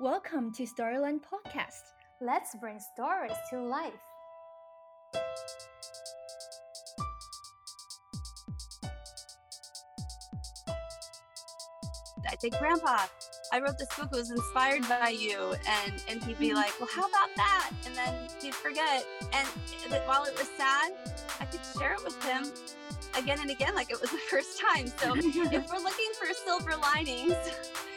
Welcome 0.00 0.52
to 0.52 0.62
Storyland 0.62 1.22
Podcast. 1.22 1.82
Let's 2.20 2.54
bring 2.60 2.78
stories 2.78 3.34
to 3.50 3.60
life. 3.60 3.92
I 12.24 12.36
say, 12.38 12.50
Grandpa, 12.50 13.06
I 13.52 13.58
wrote 13.58 13.76
this 13.76 13.88
book, 13.98 14.10
it 14.12 14.16
was 14.16 14.30
inspired 14.30 14.88
by 14.88 15.08
you. 15.08 15.56
And, 15.68 16.04
and 16.08 16.22
he'd 16.22 16.38
be 16.38 16.50
mm-hmm. 16.50 16.54
like, 16.54 16.78
Well, 16.78 16.88
how 16.94 17.08
about 17.08 17.34
that? 17.34 17.70
And 17.84 17.96
then 17.96 18.14
he'd 18.40 18.54
forget. 18.54 19.04
And 19.32 19.48
while 20.06 20.22
it 20.26 20.38
was 20.38 20.48
sad, 20.56 20.92
I 21.40 21.44
could 21.46 21.60
share 21.76 21.94
it 21.94 22.04
with 22.04 22.22
him 22.22 22.44
again 23.16 23.38
and 23.40 23.50
again, 23.50 23.74
like 23.74 23.90
it 23.90 24.00
was 24.00 24.10
the 24.10 24.18
first 24.30 24.60
time. 24.60 24.86
So 24.86 25.14
if 25.16 25.72
we're 25.72 25.82
looking 25.82 26.12
for 26.18 26.32
silver 26.32 26.76
linings, 26.76 27.34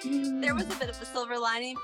there 0.04 0.56
was 0.56 0.66
mm. 0.66 0.76
a 0.76 0.80
bit 0.80 0.90
of 0.90 1.00
a 1.00 1.06
silver 1.06 1.38
lining. 1.38 1.76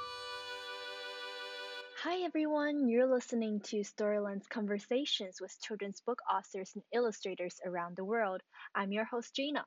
Hi 2.01 2.23
everyone, 2.23 2.89
you're 2.89 3.05
listening 3.05 3.59
to 3.65 3.83
Storyland's 3.83 4.47
conversations 4.47 5.39
with 5.39 5.61
children's 5.61 6.01
book 6.01 6.19
authors 6.31 6.71
and 6.73 6.83
illustrators 6.91 7.59
around 7.63 7.95
the 7.95 8.03
world. 8.03 8.41
I'm 8.73 8.91
your 8.91 9.03
host 9.03 9.35
Gina. 9.35 9.65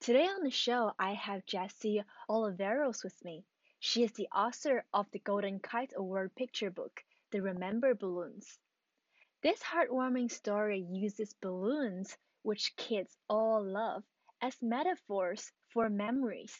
Today 0.00 0.26
on 0.26 0.42
the 0.42 0.50
show, 0.50 0.92
I 0.98 1.14
have 1.14 1.46
Jessie 1.46 2.02
Oliveros 2.28 3.02
with 3.02 3.24
me. 3.24 3.42
She 3.80 4.02
is 4.02 4.12
the 4.12 4.28
author 4.34 4.84
of 4.92 5.06
the 5.12 5.20
Golden 5.20 5.58
Kite 5.58 5.94
Award 5.96 6.34
picture 6.34 6.70
book, 6.70 7.02
The 7.30 7.40
Remember 7.40 7.94
Balloons. 7.94 8.58
This 9.42 9.62
heartwarming 9.62 10.30
story 10.30 10.86
uses 10.90 11.32
balloons, 11.40 12.18
which 12.42 12.76
kids 12.76 13.16
all 13.30 13.64
love, 13.64 14.04
as 14.42 14.54
metaphors 14.60 15.50
for 15.68 15.88
memories. 15.88 16.54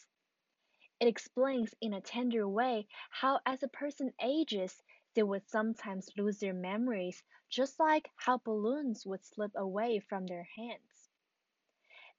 It 1.00 1.08
explains 1.08 1.74
in 1.80 1.92
a 1.92 2.00
tender 2.00 2.48
way 2.48 2.88
how, 3.10 3.40
as 3.46 3.62
a 3.62 3.68
person 3.68 4.12
ages, 4.20 4.82
they 5.14 5.22
would 5.22 5.48
sometimes 5.48 6.10
lose 6.16 6.38
their 6.40 6.54
memories, 6.54 7.22
just 7.48 7.78
like 7.78 8.10
how 8.16 8.38
balloons 8.38 9.06
would 9.06 9.24
slip 9.24 9.52
away 9.56 10.00
from 10.00 10.26
their 10.26 10.44
hands. 10.44 11.10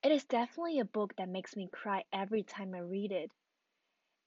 It 0.04 0.12
is 0.12 0.26
definitely 0.26 0.80
a 0.80 0.86
book 0.86 1.16
that 1.18 1.30
makes 1.30 1.56
me 1.56 1.68
cry 1.68 2.04
every 2.12 2.44
time 2.44 2.74
I 2.74 2.80
read 2.80 3.12
it. 3.12 3.32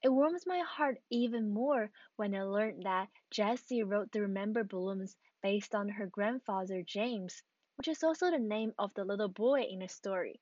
It 0.03 0.09
warms 0.09 0.45
my 0.45 0.59
heart 0.59 1.01
even 1.09 1.49
more 1.49 1.91
when 2.15 2.35
I 2.35 2.43
learned 2.43 2.83
that 2.83 3.09
Jessie 3.29 3.83
wrote 3.83 4.11
the 4.11 4.21
Remember 4.21 4.63
Balloons 4.63 5.15
based 5.41 5.73
on 5.75 5.89
her 5.89 6.07
grandfather 6.07 6.83
James, 6.83 7.43
which 7.75 7.87
is 7.87 8.03
also 8.03 8.29
the 8.31 8.39
name 8.39 8.73
of 8.77 8.93
the 8.93 9.05
little 9.05 9.29
boy 9.29 9.61
in 9.63 9.79
the 9.79 9.87
story. 9.87 10.41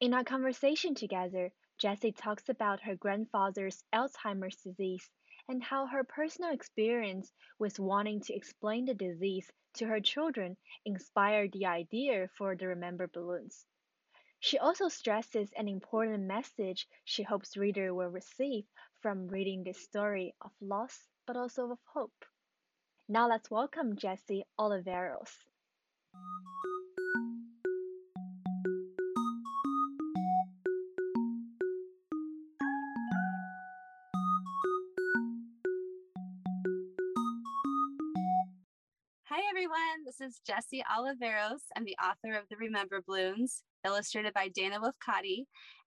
In 0.00 0.14
our 0.14 0.22
conversation 0.22 0.94
together, 0.94 1.52
Jessie 1.84 2.12
talks 2.12 2.48
about 2.48 2.80
her 2.80 2.96
grandfather's 2.96 3.84
Alzheimer's 3.92 4.56
disease 4.56 5.06
and 5.50 5.62
how 5.62 5.84
her 5.84 6.02
personal 6.02 6.50
experience 6.50 7.30
with 7.58 7.78
wanting 7.78 8.22
to 8.22 8.32
explain 8.34 8.86
the 8.86 8.94
disease 8.94 9.52
to 9.74 9.86
her 9.86 10.00
children 10.00 10.56
inspired 10.86 11.52
the 11.52 11.66
idea 11.66 12.26
for 12.38 12.56
the 12.56 12.68
Remember 12.68 13.06
Balloons. 13.06 13.66
She 14.40 14.56
also 14.56 14.88
stresses 14.88 15.52
an 15.58 15.68
important 15.68 16.24
message 16.24 16.88
she 17.04 17.22
hopes 17.22 17.54
readers 17.54 17.92
will 17.92 18.08
receive 18.08 18.64
from 19.02 19.28
reading 19.28 19.62
this 19.62 19.84
story 19.84 20.34
of 20.40 20.52
loss 20.62 21.06
but 21.26 21.36
also 21.36 21.70
of 21.70 21.78
hope. 21.92 22.24
Now 23.10 23.28
let's 23.28 23.50
welcome 23.50 23.96
Jessie 23.96 24.46
Oliveros. 24.58 25.36
Everyone, 39.54 40.04
this 40.04 40.20
is 40.20 40.40
Jessie 40.44 40.82
Oliveros. 40.92 41.60
I'm 41.76 41.84
the 41.84 41.96
author 42.02 42.36
of 42.36 42.42
the 42.50 42.56
Remember 42.56 43.00
Balloons 43.06 43.62
illustrated 43.86 44.34
by 44.34 44.48
Dana 44.48 44.80
Wulfekotte. 44.80 45.44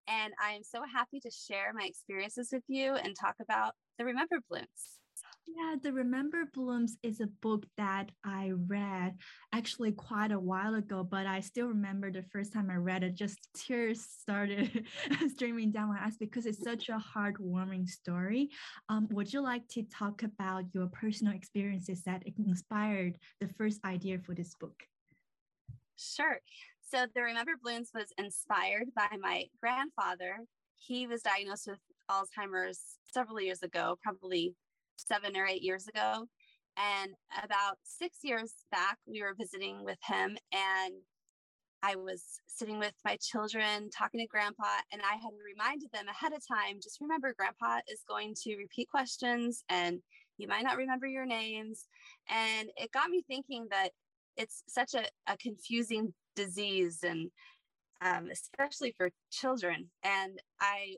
And 0.08 0.32
I 0.42 0.52
am 0.52 0.64
so 0.64 0.84
happy 0.96 1.20
to 1.20 1.30
share 1.30 1.74
my 1.74 1.84
experiences 1.84 2.48
with 2.54 2.64
you 2.70 2.94
and 2.94 3.14
talk 3.14 3.36
about 3.42 3.74
the 4.00 4.06
Remember 4.06 4.38
Balloons. 4.50 5.02
Yeah, 5.50 5.76
The 5.82 5.94
Remember 5.94 6.44
Balloons 6.54 6.98
is 7.04 7.22
a 7.22 7.28
book 7.42 7.66
that 7.78 8.12
I 8.26 8.52
read 8.68 9.16
actually 9.54 9.94
quite 9.94 10.34
a 10.34 10.40
while 10.40 10.76
ago, 10.76 11.04
but 11.04 11.26
I 11.26 11.40
still 11.40 11.68
remember 11.68 12.12
the 12.12 12.24
first 12.24 12.52
time 12.52 12.70
I 12.70 12.76
read 12.76 13.04
it, 13.04 13.16
just 13.16 13.40
tears 13.56 14.02
started 14.02 14.86
streaming 15.30 15.72
down 15.72 15.88
my 15.88 16.04
eyes 16.04 16.18
because 16.18 16.46
it's 16.46 16.62
such 16.62 16.90
a 16.90 17.02
heartwarming 17.02 17.88
story. 17.88 18.50
Um, 18.90 19.08
would 19.12 19.32
you 19.32 19.42
like 19.42 19.66
to 19.70 19.84
talk 19.84 20.22
about 20.24 20.66
your 20.74 20.88
personal 20.88 21.34
experiences 21.34 22.04
that 22.04 22.24
inspired 22.38 23.18
the 23.40 23.48
first 23.48 23.80
idea 23.86 24.20
for 24.20 24.36
this 24.36 24.54
book? 24.60 24.84
Sure. 25.96 26.40
So 26.82 27.06
the 27.16 27.22
Remember 27.22 27.54
Balloons 27.64 27.92
was 27.96 28.12
inspired 28.18 28.88
by 28.94 29.08
my 29.20 29.46
grandfather. 29.62 30.40
He 30.76 31.08
was 31.08 31.22
diagnosed 31.22 31.68
with 31.68 31.80
Alzheimer's 32.12 32.82
several 33.14 33.40
years 33.40 33.64
ago, 33.64 33.98
probably 34.04 34.54
seven 34.98 35.36
or 35.38 35.46
eight 35.46 35.62
years 35.62 35.88
ago. 35.88 36.28
And 36.78 37.12
about 37.44 37.78
six 37.84 38.20
years 38.24 38.54
back, 38.72 38.98
we 39.08 39.22
were 39.22 39.34
visiting 39.38 39.84
with 39.84 39.98
him, 40.04 40.38
and 40.54 40.94
I 41.84 41.96
was 41.96 42.24
sitting 42.48 42.80
with 42.80 42.94
my 43.06 43.18
children 43.22 43.90
talking 43.90 44.20
to 44.20 44.28
grandpa, 44.28 44.66
and 44.92 45.02
I 45.02 45.16
had 45.16 45.32
reminded 45.44 45.90
them 45.92 46.08
ahead 46.08 46.34
of 46.34 46.42
time 46.48 46.80
just 46.82 47.02
remember, 47.02 47.34
grandpa 47.38 47.80
is 47.92 48.02
going 48.08 48.36
to 48.44 48.58
repeat 48.58 48.90
questions, 48.90 49.64
and 49.70 50.00
you 50.38 50.48
might 50.48 50.64
not 50.64 50.78
remember 50.78 51.08
your 51.08 51.26
names. 51.26 51.88
And 52.30 52.70
it 52.78 52.92
got 52.92 53.10
me 53.10 53.24
thinking 53.28 53.68
that 53.72 53.90
it's 54.36 54.64
such 54.68 54.94
a, 54.94 55.06
a 55.32 55.38
confusing 55.38 56.14
disease 56.36 57.00
and 57.04 57.32
um, 58.02 58.30
especially 58.32 58.94
for 58.96 59.10
children. 59.32 59.90
And 60.04 60.40
I 60.60 60.96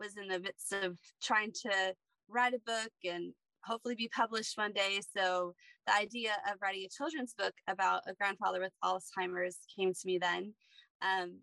was 0.00 0.16
in 0.16 0.28
the 0.28 0.40
midst 0.40 0.72
of 0.72 0.98
trying 1.22 1.52
to 1.62 1.94
write 2.28 2.54
a 2.54 2.60
book 2.64 2.92
and 3.04 3.32
hopefully 3.64 3.94
be 3.94 4.08
published 4.08 4.58
one 4.58 4.72
day. 4.72 5.00
So 5.16 5.54
the 5.86 5.94
idea 5.94 6.32
of 6.50 6.58
writing 6.60 6.84
a 6.84 6.96
children's 6.96 7.34
book 7.34 7.54
about 7.68 8.02
a 8.06 8.14
grandfather 8.14 8.60
with 8.60 8.72
Alzheimer's 8.84 9.58
came 9.76 9.92
to 9.92 10.06
me 10.06 10.18
then. 10.18 10.54
Um, 11.02 11.38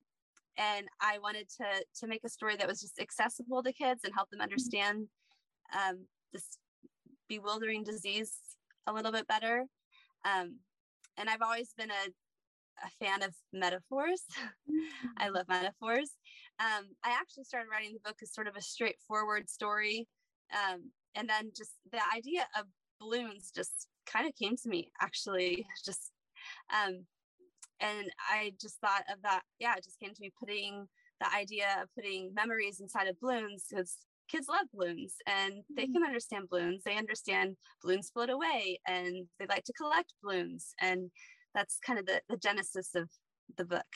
and 0.58 0.88
I 1.02 1.20
wanted 1.20 1.48
to 1.58 1.86
to 2.02 2.08
make 2.08 2.24
a 2.26 2.30
story 2.30 2.56
that 2.58 2.68
was 2.68 2.82
just 2.82 3.00
accessible 3.00 3.64
to 3.64 3.74
kids 3.74 4.02
and 4.04 4.14
help 4.14 4.30
them 4.30 4.42
understand 4.42 5.08
um, 5.74 6.06
this 6.34 6.58
bewildering 7.28 7.84
disease 7.84 8.36
a 8.88 8.94
little 8.94 9.12
bit 9.12 9.28
better. 9.28 9.66
Um, 10.26 10.58
and 11.18 11.30
I've 11.30 11.42
always 11.42 11.74
been 11.78 11.92
a 11.92 12.12
a 12.84 13.06
fan 13.06 13.24
of 13.24 13.34
metaphors. 13.52 14.24
I 15.18 15.30
love 15.30 15.46
metaphors. 15.48 16.12
Um, 16.60 16.86
I 17.04 17.12
actually 17.12 17.44
started 17.44 17.68
writing 17.72 17.94
the 17.94 18.10
book 18.10 18.18
as 18.22 18.34
sort 18.34 18.48
of 18.48 18.56
a 18.56 18.62
straightforward 18.62 19.50
story. 19.50 20.08
Um, 20.54 20.92
and 21.16 21.30
then 21.30 21.52
just 21.56 21.72
the 21.92 22.00
idea 22.16 22.48
of 22.58 22.66
balloons 23.00 23.52
just 23.56 23.88
kind 24.06 24.28
of 24.28 24.34
came 24.36 24.56
to 24.58 24.70
me 24.70 24.92
actually 25.02 25.66
just 25.86 26.12
um, 26.74 27.06
and 27.80 28.12
I 28.30 28.54
just 28.60 28.80
thought 28.80 29.04
of 29.12 29.22
that. 29.24 29.42
Yeah, 29.60 29.76
it 29.78 29.84
just 29.84 30.00
came 30.00 30.14
to 30.14 30.22
me 30.22 30.32
putting 30.38 30.88
the 31.20 31.34
idea 31.34 31.78
of 31.82 31.90
putting 31.96 32.34
memories 32.34 32.80
inside 32.80 33.08
of 33.08 33.20
balloons 33.20 33.66
because 33.70 33.98
kids 34.30 34.48
love 34.48 34.68
balloons 34.74 35.16
and 35.28 35.64
they 35.76 35.84
mm-hmm. 35.84 35.94
can 35.94 36.04
understand 36.04 36.50
balloons. 36.50 36.84
They 36.84 36.98
understand 36.98 37.56
balloons 37.82 38.10
float 38.14 38.30
away 38.30 38.80
and 38.88 39.28
they 39.40 39.46
like 39.48 39.64
to 39.66 39.74
collect 39.74 40.14
balloons. 40.22 40.74
And 40.80 41.10
that's 41.56 41.80
kind 41.86 42.00
of 42.00 42.06
the, 42.06 42.22
the 42.30 42.38
genesis 42.38 42.96
of 42.96 43.10
the 43.58 43.66
book. 43.66 43.88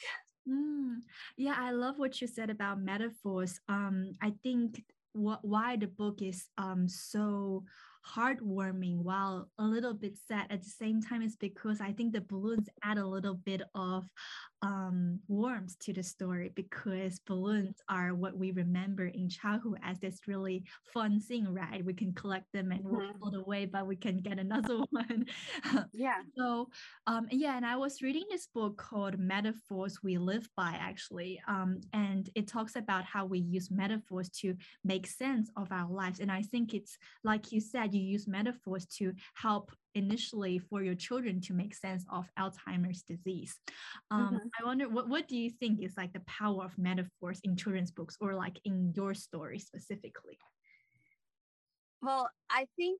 Mm, 0.49 0.97
yeah, 1.37 1.55
I 1.57 1.71
love 1.71 1.95
what 1.97 2.19
you 2.19 2.27
said 2.27 2.49
about 2.49 2.81
metaphors. 2.81 3.59
Um, 3.69 4.13
I 4.21 4.33
think 4.43 4.83
what 5.13 5.39
why 5.43 5.75
the 5.77 5.87
book 5.87 6.21
is 6.21 6.45
um 6.57 6.87
so 6.87 7.63
heartwarming 8.05 8.97
while 8.97 9.49
a 9.59 9.63
little 9.63 9.93
bit 9.93 10.17
sad 10.27 10.47
at 10.49 10.61
the 10.61 10.69
same 10.69 11.01
time 11.01 11.21
is 11.21 11.35
because 11.35 11.79
I 11.81 11.91
think 11.91 12.13
the 12.13 12.21
balloons 12.21 12.67
add 12.83 12.97
a 12.97 13.05
little 13.05 13.35
bit 13.35 13.61
of 13.75 14.05
um, 14.61 15.19
warmth 15.27 15.77
to 15.79 15.93
the 15.93 16.03
story 16.03 16.51
because 16.55 17.19
balloons 17.19 17.75
are 17.89 18.13
what 18.15 18.37
we 18.37 18.51
remember 18.51 19.07
in 19.07 19.27
childhood 19.29 19.79
as 19.83 19.99
this 19.99 20.21
really 20.25 20.63
fun 20.93 21.19
thing, 21.19 21.53
right? 21.53 21.83
We 21.83 21.93
can 21.93 22.13
collect 22.13 22.51
them 22.53 22.71
and 22.71 22.83
mm-hmm. 22.83 23.17
float 23.19 23.35
away, 23.35 23.65
but 23.65 23.87
we 23.87 23.97
can 23.97 24.19
get 24.19 24.39
another 24.39 24.79
one. 24.89 25.25
yeah. 25.91 26.13
So, 26.35 26.69
um, 27.05 27.27
yeah, 27.31 27.57
and 27.57 27.65
I 27.65 27.75
was 27.75 28.01
reading 28.01 28.23
this 28.29 28.47
book 28.47 28.77
called 28.77 29.19
Metaphors 29.19 30.01
We 30.01 30.17
Live 30.17 30.47
By, 30.57 30.75
actually, 30.79 31.39
um, 31.47 31.79
and 31.93 32.29
it 32.33 32.47
talks 32.47 32.75
about 32.75 33.03
how 33.05 33.25
we 33.25 33.39
use 33.39 33.69
metaphors 33.69 34.29
to 34.41 34.55
make 34.83 35.05
sense 35.05 35.51
of 35.55 35.71
our 35.71 35.89
lives. 35.89 36.19
And 36.19 36.31
I 36.31 36.41
think 36.41 36.73
it's 36.73 36.97
like 37.23 37.51
you 37.51 37.61
said, 37.61 37.92
you 37.93 38.01
use 38.01 38.27
metaphors 38.27 38.85
to 38.97 39.13
help 39.35 39.71
initially 39.95 40.59
for 40.59 40.81
your 40.81 40.95
children 40.95 41.39
to 41.41 41.53
make 41.53 41.75
sense 41.75 42.03
of 42.11 42.27
Alzheimer's 42.37 43.03
disease. 43.03 43.55
Um, 44.11 44.27
mm-hmm. 44.27 44.47
I 44.59 44.65
wonder 44.65 44.89
what, 44.89 45.07
what 45.07 45.27
do 45.27 45.37
you 45.37 45.49
think 45.49 45.81
is 45.81 45.93
like 45.95 46.13
the 46.13 46.21
power 46.21 46.63
of 46.65 46.77
metaphors 46.77 47.39
in 47.43 47.55
children's 47.55 47.91
books 47.91 48.17
or 48.19 48.33
like 48.33 48.59
in 48.65 48.93
your 48.95 49.13
story 49.13 49.59
specifically? 49.59 50.37
Well, 52.01 52.29
I 52.49 52.67
think 52.75 52.99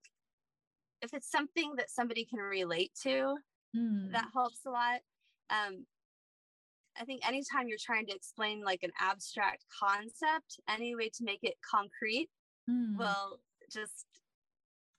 if 1.02 1.14
it's 1.14 1.30
something 1.30 1.74
that 1.78 1.90
somebody 1.90 2.26
can 2.26 2.40
relate 2.40 2.92
to, 3.04 3.36
Mm. 3.76 4.12
that 4.12 4.28
helps 4.34 4.60
a 4.68 4.70
lot. 4.70 5.00
Um, 5.50 5.88
I 6.96 7.06
think 7.06 7.28
anytime 7.28 7.68
you're 7.68 7.80
trying 7.84 8.06
to 8.06 8.16
explain 8.16 8.64
like 8.64 8.84
an 8.84 8.92
abstract 9.00 9.66
concept, 9.80 10.60
any 10.70 10.96
way 10.96 11.10
to 11.10 11.24
make 11.24 11.44
it 11.44 11.56
concrete 11.68 12.30
Mm. 12.70 12.98
will 12.98 13.40
just 13.72 14.06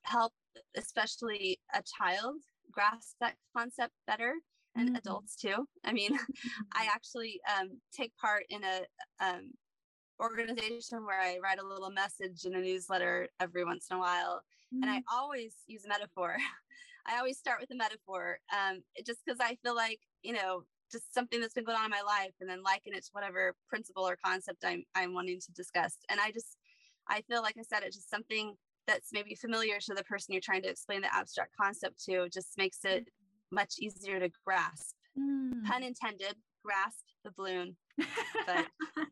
help, 0.04 0.34
especially 0.76 1.60
a 1.72 1.82
child, 1.82 2.42
grasp 2.70 3.16
that 3.20 3.36
concept 3.56 3.94
better 4.06 4.36
and 4.76 4.90
Mm. 4.90 4.96
adults 4.96 5.36
too. 5.36 5.68
I 5.84 5.92
mean, 5.92 6.18
I 6.72 6.86
actually 6.92 7.40
um, 7.44 7.80
take 7.92 8.16
part 8.16 8.46
in 8.50 8.64
a 8.64 8.86
um, 9.20 9.52
organization 10.20 11.04
where 11.04 11.20
I 11.20 11.38
write 11.38 11.58
a 11.58 11.66
little 11.66 11.90
message 11.90 12.44
in 12.44 12.54
a 12.54 12.60
newsletter 12.60 13.28
every 13.40 13.64
once 13.64 13.88
in 13.90 13.96
a 13.96 14.00
while, 14.00 14.42
and 14.82 14.90
I 14.90 15.00
Mm. 15.00 15.04
always 15.12 15.56
use 15.66 15.84
a 15.84 15.88
metaphor. 15.88 16.36
I 17.06 17.18
always 17.18 17.38
start 17.38 17.60
with 17.60 17.70
a 17.70 17.74
metaphor, 17.74 18.38
um, 18.56 18.82
just 19.04 19.24
because 19.24 19.40
I 19.40 19.56
feel 19.56 19.74
like 19.74 20.00
you 20.22 20.32
know, 20.32 20.64
just 20.90 21.12
something 21.12 21.40
that's 21.40 21.54
been 21.54 21.64
going 21.64 21.78
on 21.78 21.84
in 21.86 21.90
my 21.90 22.02
life, 22.02 22.34
and 22.40 22.48
then 22.48 22.62
liken 22.62 22.94
it 22.94 23.04
to 23.04 23.10
whatever 23.12 23.54
principle 23.68 24.08
or 24.08 24.16
concept 24.16 24.64
I'm 24.64 24.84
I'm 24.94 25.12
wanting 25.14 25.40
to 25.40 25.52
discuss. 25.52 25.98
And 26.08 26.20
I 26.20 26.30
just, 26.32 26.56
I 27.08 27.22
feel 27.22 27.42
like 27.42 27.56
I 27.58 27.62
said, 27.62 27.82
it's 27.82 27.96
just 27.96 28.10
something 28.10 28.56
that's 28.86 29.12
maybe 29.12 29.34
familiar 29.34 29.78
to 29.80 29.94
the 29.94 30.04
person 30.04 30.32
you're 30.32 30.40
trying 30.40 30.62
to 30.62 30.68
explain 30.68 31.00
the 31.00 31.14
abstract 31.14 31.52
concept 31.60 32.04
to. 32.04 32.28
Just 32.28 32.58
makes 32.58 32.78
it 32.84 33.06
much 33.50 33.74
easier 33.78 34.20
to 34.20 34.30
grasp. 34.44 34.94
Mm. 35.18 35.64
Pun 35.64 35.82
intended. 35.82 36.34
Grasp 36.64 37.04
the 37.24 37.30
balloon. 37.36 37.76
But 38.46 38.66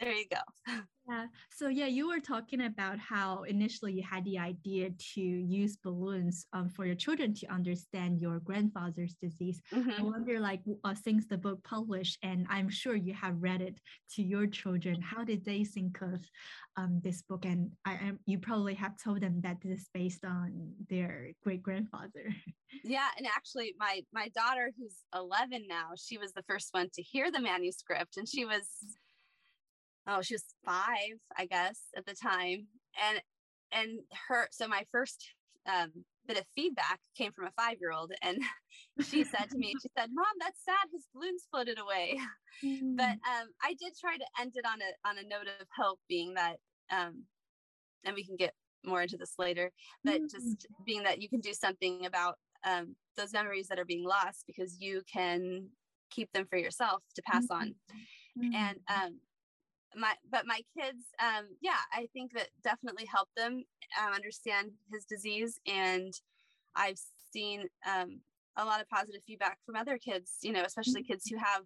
there 0.00 0.12
you 0.12 0.26
go. 0.28 0.82
Yeah. 1.08 1.26
So 1.50 1.68
yeah, 1.68 1.86
you 1.86 2.06
were 2.08 2.20
talking 2.20 2.60
about 2.60 2.98
how 3.00 3.42
initially 3.42 3.92
you 3.94 4.02
had 4.02 4.24
the 4.24 4.38
idea 4.38 4.90
to 5.14 5.20
use 5.20 5.76
balloons 5.76 6.46
um, 6.52 6.68
for 6.68 6.86
your 6.86 6.94
children 6.94 7.34
to 7.34 7.46
understand 7.48 8.20
your 8.20 8.38
grandfather's 8.38 9.14
disease. 9.14 9.60
I 9.72 9.76
Mhm. 9.78 10.04
wonder, 10.04 10.38
like, 10.38 10.62
uh, 10.84 10.94
since 10.94 11.26
the 11.26 11.38
book 11.38 11.64
published, 11.64 12.18
and 12.22 12.46
I'm 12.48 12.68
sure 12.68 12.94
you 12.94 13.12
have 13.14 13.42
read 13.42 13.60
it 13.60 13.80
to 14.14 14.22
your 14.22 14.46
children, 14.46 15.00
how 15.02 15.24
did 15.24 15.44
they 15.44 15.64
think 15.64 16.00
of 16.00 16.24
um, 16.76 17.00
this 17.02 17.22
book? 17.22 17.44
And 17.44 17.72
I, 17.84 17.94
am 17.94 18.20
you 18.26 18.38
probably 18.38 18.74
have 18.74 18.96
told 18.96 19.20
them 19.20 19.40
that 19.40 19.60
this 19.62 19.80
is 19.80 19.88
based 19.92 20.24
on 20.24 20.74
their 20.88 21.32
great 21.42 21.62
grandfather. 21.62 22.32
Yeah, 22.84 23.08
and 23.18 23.26
actually, 23.26 23.74
my 23.78 24.02
my 24.12 24.28
daughter, 24.28 24.70
who's 24.78 25.02
11 25.14 25.66
now, 25.66 25.90
she 25.96 26.18
was 26.18 26.32
the 26.34 26.44
first 26.44 26.68
one 26.72 26.88
to 26.94 27.02
hear 27.02 27.30
the 27.32 27.40
manuscript, 27.40 28.16
and 28.16 28.28
she 28.28 28.44
was, 28.44 28.68
oh, 30.10 30.22
she 30.22 30.34
was 30.34 30.44
five, 30.64 31.18
I 31.36 31.46
guess, 31.46 31.80
at 31.96 32.06
the 32.06 32.14
time, 32.14 32.66
and 33.02 33.22
and 33.72 34.00
her. 34.28 34.48
So 34.50 34.66
my 34.68 34.84
first 34.90 35.24
um, 35.66 36.04
bit 36.26 36.38
of 36.38 36.44
feedback 36.54 37.00
came 37.16 37.32
from 37.32 37.46
a 37.46 37.52
five 37.52 37.76
year 37.80 37.92
old, 37.92 38.12
and 38.22 38.38
she 39.02 39.24
said 39.24 39.48
to 39.50 39.58
me, 39.58 39.74
she 39.82 39.90
said, 39.96 40.10
"Mom, 40.12 40.26
that's 40.40 40.64
sad. 40.64 40.88
His 40.92 41.06
balloons 41.14 41.46
floated 41.50 41.78
away." 41.78 42.18
but 42.96 43.12
um, 43.12 43.48
I 43.62 43.74
did 43.78 43.94
try 43.98 44.16
to 44.16 44.26
end 44.40 44.52
it 44.56 44.66
on 44.66 44.80
a 44.82 45.08
on 45.08 45.18
a 45.18 45.28
note 45.28 45.46
of 45.60 45.66
hope, 45.76 46.00
being 46.08 46.34
that, 46.34 46.56
um, 46.90 47.24
and 48.04 48.14
we 48.14 48.24
can 48.24 48.36
get 48.36 48.54
more 48.84 49.02
into 49.02 49.16
this 49.16 49.34
later, 49.38 49.70
but 50.04 50.22
Mm. 50.22 50.30
just 50.30 50.66
being 50.86 51.02
that 51.02 51.20
you 51.20 51.28
can 51.28 51.40
do 51.40 51.52
something 51.52 52.06
about 52.06 52.38
um, 52.64 52.96
those 53.16 53.32
memories 53.32 53.68
that 53.68 53.78
are 53.78 53.84
being 53.84 54.04
lost 54.04 54.44
because 54.46 54.80
you 54.80 55.02
can 55.12 55.68
keep 56.10 56.32
them 56.32 56.46
for 56.48 56.58
yourself 56.58 57.02
to 57.14 57.22
pass 57.22 57.46
on. 57.50 57.74
Mm. 58.38 58.54
And 58.54 58.78
um, 58.88 59.20
my 59.96 60.14
but 60.30 60.46
my 60.46 60.62
kids, 60.78 61.04
um, 61.20 61.56
yeah, 61.60 61.78
I 61.92 62.08
think 62.12 62.32
that 62.34 62.50
definitely 62.62 63.06
helped 63.06 63.34
them 63.36 63.64
um, 64.00 64.12
understand 64.12 64.72
his 64.92 65.04
disease, 65.04 65.58
and 65.66 66.12
I've 66.76 66.98
seen 67.32 67.68
um, 67.86 68.22
a 68.56 68.64
lot 68.64 68.80
of 68.80 68.88
positive 68.88 69.22
feedback 69.24 69.58
from 69.66 69.76
other 69.76 69.98
kids, 69.98 70.38
you 70.42 70.52
know, 70.52 70.64
especially 70.64 71.02
kids 71.02 71.28
who 71.28 71.36
have 71.38 71.64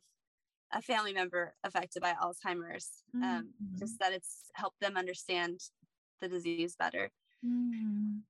a 0.73 0.83
family 0.83 1.13
member 1.13 1.55
affected 1.65 2.03
by 2.03 2.15
Alzheimer's. 2.15 3.05
Um, 3.23 3.55
Mhm. 3.61 3.79
just 3.79 3.99
that 4.01 4.13
it's 4.13 4.51
helped 4.55 4.81
them 4.81 4.97
understand 4.97 5.61
the 6.21 6.29
disease 6.29 6.77
better. 6.77 7.11
Mm. 7.45 8.25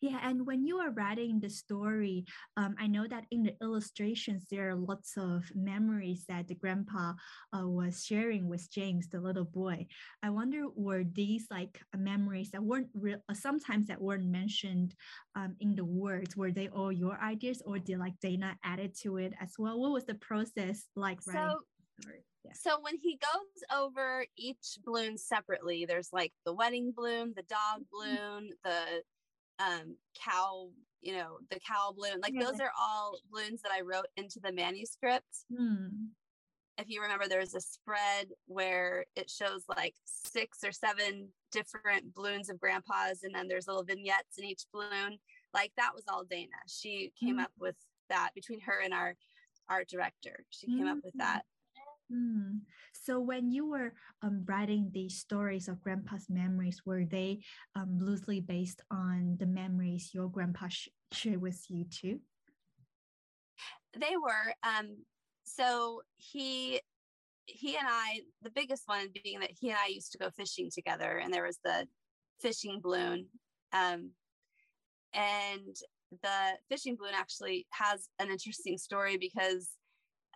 Yeah, 0.00 0.18
and 0.22 0.46
when 0.46 0.64
you 0.64 0.78
are 0.78 0.90
writing 0.90 1.40
the 1.40 1.50
story, 1.50 2.24
um, 2.56 2.74
I 2.78 2.86
know 2.86 3.06
that 3.06 3.24
in 3.30 3.42
the 3.42 3.54
illustrations 3.60 4.46
there 4.50 4.70
are 4.70 4.74
lots 4.74 5.18
of 5.18 5.44
memories 5.54 6.24
that 6.26 6.48
the 6.48 6.54
grandpa 6.54 7.12
uh, 7.54 7.68
was 7.68 8.04
sharing 8.04 8.48
with 8.48 8.70
James, 8.70 9.08
the 9.08 9.20
little 9.20 9.44
boy. 9.44 9.86
I 10.22 10.30
wonder 10.30 10.64
were 10.74 11.04
these 11.04 11.46
like 11.50 11.80
memories 11.94 12.50
that 12.52 12.62
weren't 12.62 12.88
real, 12.94 13.18
uh, 13.28 13.34
sometimes 13.34 13.88
that 13.88 14.00
weren't 14.00 14.24
mentioned 14.24 14.94
um, 15.34 15.54
in 15.60 15.74
the 15.74 15.84
words? 15.84 16.34
Were 16.34 16.50
they 16.50 16.68
all 16.68 16.90
your 16.90 17.20
ideas, 17.20 17.62
or 17.66 17.78
did 17.78 17.98
like 17.98 18.18
Dana 18.22 18.56
added 18.64 18.96
to 19.02 19.18
it 19.18 19.34
as 19.38 19.52
well? 19.58 19.78
What 19.78 19.92
was 19.92 20.06
the 20.06 20.14
process 20.14 20.86
like 20.96 21.18
writing 21.26 21.56
So? 22.04 22.10
Yeah. 22.42 22.52
So 22.54 22.80
when 22.80 22.96
he 22.96 23.18
goes 23.18 23.78
over 23.78 24.24
each 24.36 24.78
balloon 24.82 25.18
separately, 25.18 25.84
there's 25.84 26.08
like 26.10 26.32
the 26.46 26.54
wedding 26.54 26.92
balloon, 26.96 27.34
the 27.36 27.42
dog 27.42 27.84
balloon, 27.92 28.50
the 28.64 29.02
um 29.60 29.96
cow, 30.20 30.70
you 31.02 31.12
know, 31.14 31.38
the 31.50 31.60
cow 31.60 31.92
balloon. 31.96 32.20
Like 32.22 32.34
those 32.38 32.60
are 32.60 32.72
all 32.80 33.18
balloons 33.30 33.62
that 33.62 33.72
I 33.72 33.82
wrote 33.82 34.06
into 34.16 34.40
the 34.40 34.52
manuscript. 34.52 35.26
Hmm. 35.54 35.86
If 36.78 36.88
you 36.88 37.02
remember, 37.02 37.28
there's 37.28 37.54
a 37.54 37.60
spread 37.60 38.28
where 38.46 39.04
it 39.14 39.28
shows 39.28 39.64
like 39.68 39.94
six 40.06 40.64
or 40.64 40.72
seven 40.72 41.28
different 41.52 42.14
balloons 42.14 42.48
of 42.48 42.58
grandpas, 42.58 43.22
and 43.22 43.34
then 43.34 43.48
there's 43.48 43.66
little 43.66 43.82
vignettes 43.84 44.38
in 44.38 44.44
each 44.44 44.62
balloon. 44.72 45.18
Like 45.52 45.72
that 45.76 45.90
was 45.94 46.04
all 46.08 46.24
Dana. 46.24 46.48
She 46.68 47.12
came 47.20 47.36
Mm. 47.36 47.42
up 47.44 47.52
with 47.58 47.76
that 48.08 48.30
between 48.34 48.60
her 48.60 48.80
and 48.82 48.94
our 48.94 49.14
art 49.68 49.88
director. 49.88 50.44
She 50.50 50.66
came 50.68 50.86
up 50.86 50.98
with 51.04 51.14
Mm. 51.14 51.18
that. 51.18 51.42
Hmm. 52.10 52.58
So 52.92 53.20
when 53.20 53.50
you 53.50 53.70
were 53.70 53.94
um, 54.22 54.44
writing 54.46 54.90
these 54.92 55.18
stories 55.18 55.68
of 55.68 55.80
grandpa's 55.80 56.26
memories, 56.28 56.82
were 56.84 57.04
they 57.04 57.40
um, 57.76 57.98
loosely 58.00 58.40
based 58.40 58.82
on 58.90 59.36
the 59.38 59.46
memories 59.46 60.10
your 60.12 60.28
grandpa 60.28 60.68
sh- 60.68 60.88
shared 61.12 61.40
with 61.40 61.64
you 61.68 61.84
too? 61.84 62.20
they 63.98 64.16
were 64.16 64.54
um 64.62 64.96
so 65.44 66.00
he 66.16 66.80
he 67.46 67.76
and 67.76 67.86
i 67.88 68.20
the 68.42 68.50
biggest 68.50 68.84
one 68.86 69.08
being 69.24 69.40
that 69.40 69.50
he 69.58 69.70
and 69.70 69.78
i 69.82 69.88
used 69.88 70.12
to 70.12 70.18
go 70.18 70.30
fishing 70.30 70.70
together 70.72 71.18
and 71.18 71.32
there 71.32 71.44
was 71.44 71.58
the 71.64 71.86
fishing 72.40 72.80
balloon 72.80 73.26
um 73.72 74.10
and 75.12 75.76
the 76.22 76.56
fishing 76.68 76.96
balloon 76.96 77.14
actually 77.16 77.66
has 77.70 78.08
an 78.18 78.30
interesting 78.30 78.78
story 78.78 79.16
because 79.16 79.70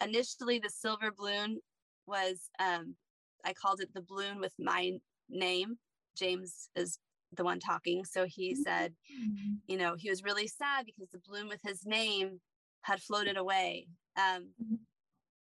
initially 0.02 0.58
the 0.58 0.70
silver 0.70 1.12
balloon 1.16 1.58
was 2.06 2.48
um 2.58 2.96
i 3.44 3.52
called 3.52 3.80
it 3.80 3.92
the 3.94 4.02
balloon 4.02 4.38
with 4.40 4.52
my 4.58 4.92
name 5.28 5.78
james 6.16 6.68
is 6.76 6.98
the 7.32 7.44
one 7.44 7.58
talking 7.60 8.04
so 8.04 8.24
he 8.26 8.54
said 8.54 8.94
Mm. 9.12 9.60
you 9.66 9.76
know, 9.76 9.94
he 9.96 10.08
was 10.10 10.22
really 10.24 10.46
sad 10.46 10.86
because 10.86 11.08
the 11.10 11.20
balloon 11.26 11.46
with 11.48 11.60
his 11.62 11.84
name 11.86 12.40
had 12.82 13.02
floated 13.02 13.36
away. 13.36 13.86
Um, 14.16 14.54
Mhm. 14.60 14.78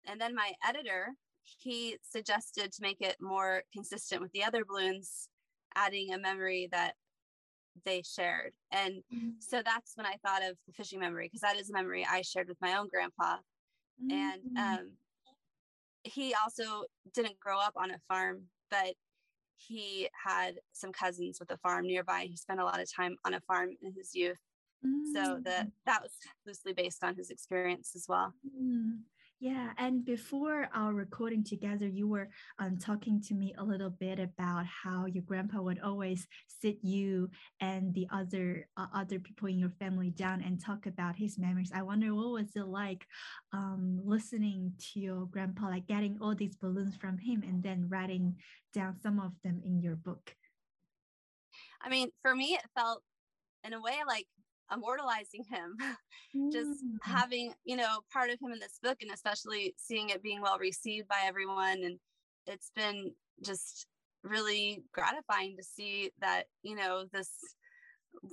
and 0.06 0.20
then 0.20 0.34
my 0.34 0.52
editor, 0.66 1.14
he 1.44 1.98
suggested 2.02 2.72
to 2.72 2.82
make 2.82 3.00
it 3.00 3.16
more 3.20 3.64
consistent 3.72 4.22
with 4.22 4.32
the 4.32 4.42
other 4.44 4.64
balloons, 4.64 5.28
adding 5.74 6.12
a 6.12 6.18
memory 6.18 6.68
that 6.70 6.96
they 7.84 8.02
shared. 8.02 8.52
And 8.70 9.02
Mm. 9.12 9.42
so 9.42 9.62
that's 9.62 9.96
when 9.96 10.06
I 10.06 10.16
thought 10.24 10.42
of 10.42 10.58
the 10.66 10.72
fishing 10.72 11.00
memory 11.00 11.26
because 11.26 11.40
that 11.42 11.56
is 11.56 11.70
a 11.70 11.74
memory 11.74 12.04
I 12.06 12.22
shared 12.22 12.48
with 12.48 12.60
my 12.60 12.76
own 12.76 12.88
grandpa. 12.88 13.38
And 14.10 14.42
Mm. 14.42 14.56
um, 14.56 14.98
he 16.04 16.34
also 16.34 16.84
didn't 17.14 17.40
grow 17.40 17.58
up 17.60 17.74
on 17.76 17.90
a 17.90 17.98
farm, 18.08 18.48
but 18.70 18.94
he 19.56 20.08
had 20.24 20.60
some 20.72 20.92
cousins 20.92 21.38
with 21.40 21.50
a 21.50 21.58
farm 21.58 21.86
nearby. 21.86 22.24
He 22.24 22.36
spent 22.36 22.60
a 22.60 22.64
lot 22.64 22.80
of 22.80 22.92
time 22.92 23.16
on 23.24 23.34
a 23.34 23.40
farm 23.42 23.70
in 23.82 23.92
his 23.92 24.14
youth. 24.14 24.38
So 25.12 25.38
Mm. 25.38 25.44
the 25.44 25.72
that 25.86 26.02
was 26.02 26.12
loosely 26.46 26.72
based 26.72 27.04
on 27.04 27.16
his 27.16 27.30
experience 27.30 27.94
as 27.96 28.06
well. 28.08 28.34
Mm, 28.46 29.04
Yeah, 29.42 29.70
and 29.78 30.04
before 30.04 30.68
our 30.74 30.92
recording 30.92 31.42
together, 31.42 31.88
you 31.88 32.06
were 32.06 32.28
um, 32.58 32.76
talking 32.76 33.22
to 33.22 33.34
me 33.34 33.54
a 33.56 33.64
little 33.64 33.88
bit 33.88 34.18
about 34.18 34.66
how 34.66 35.06
your 35.06 35.22
grandpa 35.22 35.62
would 35.62 35.80
always 35.80 36.28
sit 36.46 36.76
you 36.82 37.30
and 37.58 37.94
the 37.94 38.06
other 38.12 38.68
uh, 38.76 38.88
other 38.94 39.18
people 39.18 39.48
in 39.48 39.58
your 39.58 39.72
family 39.78 40.10
down 40.10 40.42
and 40.42 40.62
talk 40.62 40.84
about 40.84 41.16
his 41.16 41.38
memories. 41.38 41.72
I 41.74 41.80
wonder 41.80 42.14
what 42.14 42.32
was 42.32 42.54
it 42.54 42.66
like 42.66 43.06
um, 43.54 44.02
listening 44.04 44.74
to 44.92 45.00
your 45.00 45.24
grandpa, 45.24 45.68
like 45.68 45.86
getting 45.86 46.18
all 46.20 46.34
these 46.34 46.56
balloons 46.56 46.96
from 46.96 47.16
him 47.16 47.42
and 47.42 47.62
then 47.62 47.88
writing 47.88 48.36
down 48.74 49.00
some 49.00 49.18
of 49.18 49.32
them 49.42 49.62
in 49.64 49.80
your 49.80 49.96
book. 49.96 50.34
I 51.80 51.88
mean, 51.88 52.10
for 52.20 52.36
me, 52.36 52.58
it 52.60 52.66
felt 52.76 53.02
in 53.64 53.72
a 53.72 53.80
way 53.80 53.96
like 54.06 54.26
immortalizing 54.72 55.44
him, 55.50 55.76
just 56.52 56.84
Mm, 56.84 56.98
having, 57.02 57.52
you 57.64 57.76
know, 57.76 58.00
part 58.12 58.30
of 58.30 58.38
him 58.40 58.52
in 58.52 58.58
this 58.58 58.78
book 58.82 58.98
and 59.00 59.10
especially 59.10 59.74
seeing 59.76 60.10
it 60.10 60.22
being 60.22 60.40
well 60.40 60.58
received 60.58 61.08
by 61.08 61.22
everyone. 61.24 61.82
And 61.82 61.98
it's 62.46 62.70
been 62.74 63.12
just 63.44 63.86
really 64.22 64.82
gratifying 64.92 65.56
to 65.56 65.64
see 65.64 66.10
that, 66.20 66.44
you 66.62 66.76
know, 66.76 67.04
this 67.12 67.30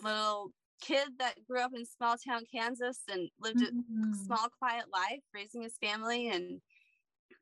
little 0.03 0.51
kid 0.81 1.07
that 1.19 1.35
grew 1.45 1.59
up 1.59 1.71
in 1.75 1.85
small 1.85 2.15
town 2.17 2.43
Kansas 2.53 2.99
and 3.09 3.29
lived 3.39 3.59
mm-hmm. 3.59 4.11
a 4.11 4.25
small 4.25 4.47
quiet 4.59 4.85
life 4.93 5.21
raising 5.33 5.63
his 5.63 5.77
family 5.81 6.29
and 6.29 6.61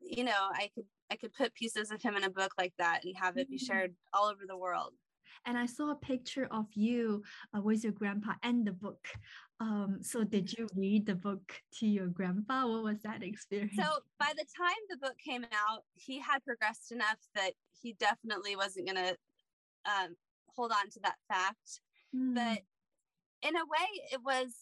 you 0.02 0.24
know 0.24 0.50
I 0.54 0.70
could 0.74 0.86
I 1.12 1.16
could 1.16 1.34
put 1.34 1.54
pieces 1.54 1.92
of 1.92 2.02
him 2.02 2.16
in 2.16 2.24
a 2.24 2.30
book 2.30 2.52
like 2.58 2.74
that 2.78 3.02
and 3.04 3.16
have 3.18 3.38
it 3.38 3.50
be 3.50 3.58
mm-hmm. 3.58 3.66
shared 3.66 3.96
all 4.14 4.28
over 4.28 4.42
the 4.48 4.58
world 4.58 4.94
and 5.46 5.58
I 5.58 5.66
saw 5.66 5.92
a 5.92 5.96
picture 5.96 6.48
of 6.52 6.66
you 6.74 7.24
uh, 7.56 7.62
with 7.62 7.84
your 7.84 7.94
grandpa 7.94 8.34
and 8.44 8.66
the 8.66 8.72
book. 8.72 9.08
Um, 9.60 10.00
so 10.02 10.24
did 10.24 10.52
you 10.58 10.68
read 10.76 11.06
the 11.06 11.16
book 11.16 11.54
to 11.80 11.88
your 11.88 12.08
grandpa? 12.08 12.68
What 12.68 12.84
was 12.84 13.02
that 13.04 13.24
experience? 13.24 13.74
So 13.78 13.88
by 14.20 14.34
the 14.36 14.46
time 14.58 14.76
the 14.90 14.98
book 14.98 15.16
came 15.24 15.44
out, 15.46 15.84
he 15.94 16.20
had 16.20 16.44
progressed 16.44 16.92
enough 16.92 17.18
that 17.36 17.52
he 17.82 17.94
definitely 17.94 18.56
wasn't 18.56 18.88
going 18.88 19.06
to 19.06 19.18
um, 19.86 20.16
hold 20.48 20.72
on 20.72 20.90
to 20.92 21.00
that 21.04 21.16
fact. 21.30 21.80
Mm. 22.16 22.36
But 22.36 22.64
in 23.48 23.56
a 23.56 23.66
way, 23.66 23.88
it 24.12 24.20
was, 24.24 24.54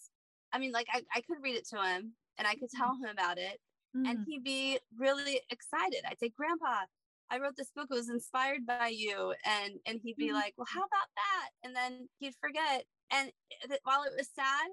I 0.51 0.59
mean, 0.59 0.71
like 0.71 0.87
I, 0.93 1.01
I 1.15 1.21
could 1.21 1.37
read 1.41 1.55
it 1.55 1.67
to 1.69 1.77
him 1.77 2.13
and 2.37 2.47
I 2.47 2.55
could 2.55 2.69
tell 2.69 2.89
mm. 2.89 3.03
him 3.03 3.09
about 3.11 3.37
it 3.37 3.59
mm. 3.95 4.07
and 4.07 4.25
he'd 4.27 4.43
be 4.43 4.79
really 4.97 5.41
excited. 5.49 6.01
I'd 6.07 6.19
say, 6.19 6.31
Grandpa, 6.35 6.85
I 7.31 7.39
wrote 7.39 7.55
this 7.57 7.71
book. 7.75 7.87
It 7.89 7.95
was 7.95 8.09
inspired 8.09 8.65
by 8.65 8.89
you. 8.93 9.33
And, 9.45 9.79
and 9.85 9.99
he'd 10.03 10.17
be 10.17 10.29
mm. 10.29 10.33
like, 10.33 10.53
well, 10.57 10.67
how 10.71 10.81
about 10.81 11.09
that? 11.15 11.49
And 11.63 11.75
then 11.75 12.09
he'd 12.19 12.35
forget. 12.39 12.85
And 13.11 13.31
th- 13.67 13.81
while 13.83 14.03
it 14.03 14.13
was 14.17 14.29
sad, 14.35 14.69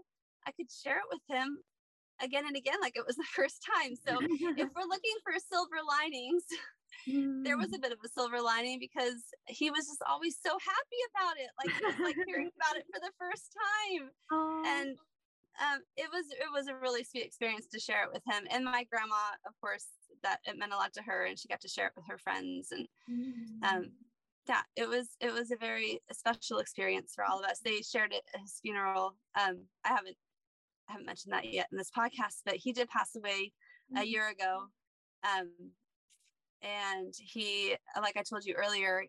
I 0.47 0.52
could 0.52 0.71
share 0.71 0.99
it 0.99 1.11
with 1.11 1.23
him 1.28 1.59
again 2.23 2.45
and 2.47 2.57
again, 2.57 2.76
like 2.80 2.97
it 2.97 3.07
was 3.07 3.16
the 3.23 3.33
first 3.35 3.64
time. 3.64 3.95
So 3.97 4.19
if 4.21 4.69
we're 4.76 4.88
looking 4.88 5.19
for 5.25 5.33
silver 5.40 5.80
linings, 5.85 6.45
there 7.45 7.57
was 7.57 7.73
a 7.73 7.78
mm. 7.78 7.83
bit 7.83 7.92
of 7.92 7.99
a 8.04 8.09
silver 8.09 8.40
lining 8.40 8.78
because 8.78 9.25
he 9.47 9.71
was 9.71 9.87
just 9.87 10.02
always 10.09 10.37
so 10.37 10.50
happy 10.50 11.00
about 11.11 11.37
it. 11.38 11.50
Like 11.57 11.73
he 11.75 11.85
was 11.87 11.99
like 12.00 12.16
hearing 12.26 12.50
about 12.59 12.76
it 12.76 12.87
for 12.92 13.00
the 13.00 13.12
first 13.19 13.54
time. 13.54 14.11
Oh. 14.30 14.62
And 14.66 14.97
um, 15.59 15.80
it 15.97 16.09
was 16.12 16.26
it 16.30 16.50
was 16.52 16.69
a 16.69 16.75
really 16.75 17.04
sweet 17.04 17.25
experience 17.25 17.66
to 17.66 17.80
share 17.80 18.04
it 18.04 18.11
with 18.12 18.23
him 18.26 18.45
and 18.50 18.64
my 18.64 18.85
grandma 18.90 19.16
of 19.47 19.52
course 19.61 19.87
that 20.23 20.38
it 20.45 20.59
meant 20.59 20.73
a 20.73 20.76
lot 20.76 20.92
to 20.92 21.02
her 21.02 21.25
and 21.25 21.38
she 21.38 21.49
got 21.49 21.61
to 21.61 21.69
share 21.69 21.87
it 21.87 21.92
with 21.97 22.04
her 22.09 22.19
friends 22.19 22.73
and 22.73 22.87
um, 23.62 23.83
mm. 23.83 23.90
yeah 24.49 24.62
it 24.76 24.88
was 24.88 25.09
it 25.21 25.33
was 25.33 25.50
a 25.50 25.57
very 25.57 26.00
special 26.12 26.59
experience 26.59 27.12
for 27.14 27.25
all 27.25 27.40
of 27.40 27.45
us. 27.45 27.61
They 27.64 27.83
shared 27.83 28.12
it 28.12 28.23
at 28.35 28.40
his 28.40 28.59
funeral. 28.62 29.16
Um, 29.38 29.64
i 29.85 29.88
haven't 29.88 30.16
I 30.88 30.92
haven't 30.92 31.07
mentioned 31.07 31.33
that 31.33 31.52
yet 31.52 31.69
in 31.71 31.78
this 31.78 31.90
podcast 31.97 32.42
but 32.45 32.57
he 32.57 32.73
did 32.73 32.88
pass 32.88 33.14
away 33.16 33.52
a 33.97 34.04
year 34.04 34.28
ago. 34.28 34.62
Um, 35.25 35.50
and 36.62 37.14
he 37.19 37.75
like 38.00 38.16
i 38.16 38.23
told 38.23 38.45
you 38.45 38.54
earlier 38.54 39.04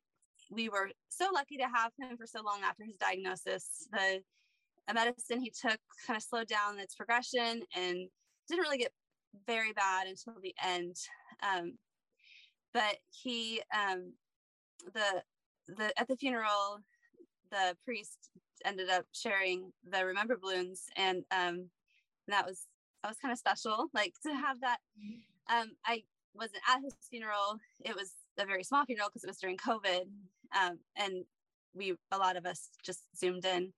we 0.51 0.69
were 0.69 0.89
so 1.09 1.29
lucky 1.33 1.57
to 1.57 1.63
have 1.63 1.91
him 1.99 2.17
for 2.17 2.27
so 2.27 2.41
long 2.43 2.59
after 2.63 2.83
his 2.83 2.97
diagnosis. 2.97 3.87
The 3.91 4.21
a 4.87 4.93
medicine 4.93 5.39
he 5.39 5.49
took 5.51 5.79
kind 6.05 6.17
of 6.17 6.23
slowed 6.23 6.47
down 6.47 6.79
its 6.79 6.95
progression 6.95 7.61
and 7.75 8.09
didn't 8.47 8.63
really 8.63 8.77
get 8.77 8.91
very 9.47 9.71
bad 9.73 10.07
until 10.07 10.33
the 10.41 10.53
end 10.63 10.95
um, 11.43 11.73
but 12.73 12.97
he 13.09 13.61
um, 13.73 14.13
the 14.93 15.23
the 15.67 15.99
at 15.99 16.07
the 16.07 16.17
funeral 16.17 16.79
the 17.51 17.75
priest 17.85 18.29
ended 18.65 18.89
up 18.89 19.05
sharing 19.13 19.71
the 19.89 20.05
remember 20.05 20.37
balloons 20.37 20.83
and 20.97 21.23
um, 21.31 21.69
that 22.27 22.45
was 22.45 22.67
that 23.03 23.09
was 23.09 23.17
kind 23.17 23.31
of 23.31 23.37
special 23.37 23.87
like 23.93 24.13
to 24.23 24.33
have 24.33 24.59
that 24.61 24.77
um, 25.49 25.71
i 25.85 26.03
wasn't 26.33 26.61
at 26.69 26.81
his 26.81 26.93
funeral. 27.09 27.59
It 27.83 27.95
was 27.95 28.13
a 28.37 28.45
very 28.45 28.63
small 28.63 28.85
funeral 28.85 29.09
because 29.09 29.23
it 29.23 29.29
was 29.29 29.37
during 29.37 29.57
COVID, 29.57 30.03
um, 30.59 30.79
and 30.95 31.25
we 31.73 31.95
a 32.11 32.17
lot 32.17 32.37
of 32.37 32.45
us 32.45 32.69
just 32.83 33.01
zoomed 33.17 33.45
in. 33.45 33.73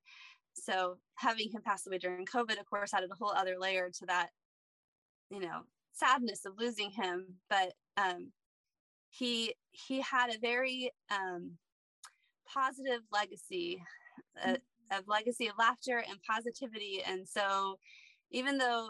So 0.53 0.97
having 1.15 1.51
him 1.51 1.61
pass 1.61 1.85
away 1.87 1.97
during 1.97 2.25
COVID, 2.25 2.59
of 2.59 2.69
course, 2.69 2.93
added 2.93 3.09
a 3.11 3.15
whole 3.15 3.33
other 3.35 3.55
layer 3.59 3.89
to 3.99 4.05
that, 4.07 4.29
you 5.29 5.39
know, 5.39 5.61
sadness 5.93 6.45
of 6.45 6.53
losing 6.57 6.91
him. 6.91 7.25
But 7.49 7.73
um, 7.97 8.31
he 9.09 9.55
he 9.71 10.01
had 10.01 10.33
a 10.33 10.39
very 10.39 10.91
um, 11.11 11.51
positive 12.51 13.01
legacy, 13.11 13.81
uh, 14.43 14.57
of 14.91 15.07
legacy 15.07 15.47
of 15.47 15.53
laughter 15.57 15.97
and 15.97 16.19
positivity, 16.29 17.01
and 17.05 17.27
so 17.27 17.77
even 18.31 18.57
though 18.57 18.89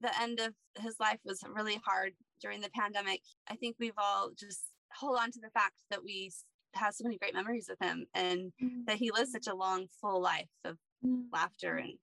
the 0.00 0.20
end 0.20 0.40
of 0.40 0.54
his 0.82 0.96
life 0.98 1.18
was 1.24 1.44
really 1.52 1.78
hard 1.84 2.12
during 2.40 2.60
the 2.60 2.70
pandemic, 2.70 3.20
I 3.48 3.56
think 3.56 3.76
we've 3.78 3.92
all 3.98 4.30
just 4.38 4.60
hold 4.94 5.18
on 5.18 5.30
to 5.32 5.40
the 5.40 5.50
fact 5.50 5.74
that 5.90 6.02
we 6.02 6.30
have 6.74 6.94
so 6.94 7.04
many 7.04 7.18
great 7.18 7.34
memories 7.34 7.66
with 7.68 7.78
him 7.80 8.06
and 8.14 8.52
mm-hmm. 8.62 8.84
that 8.86 8.96
he 8.96 9.10
lived 9.10 9.30
such 9.30 9.46
a 9.46 9.54
long, 9.54 9.86
full 10.00 10.20
life 10.20 10.48
of 10.64 10.76
mm-hmm. 11.04 11.22
laughter 11.32 11.76
and 11.76 11.94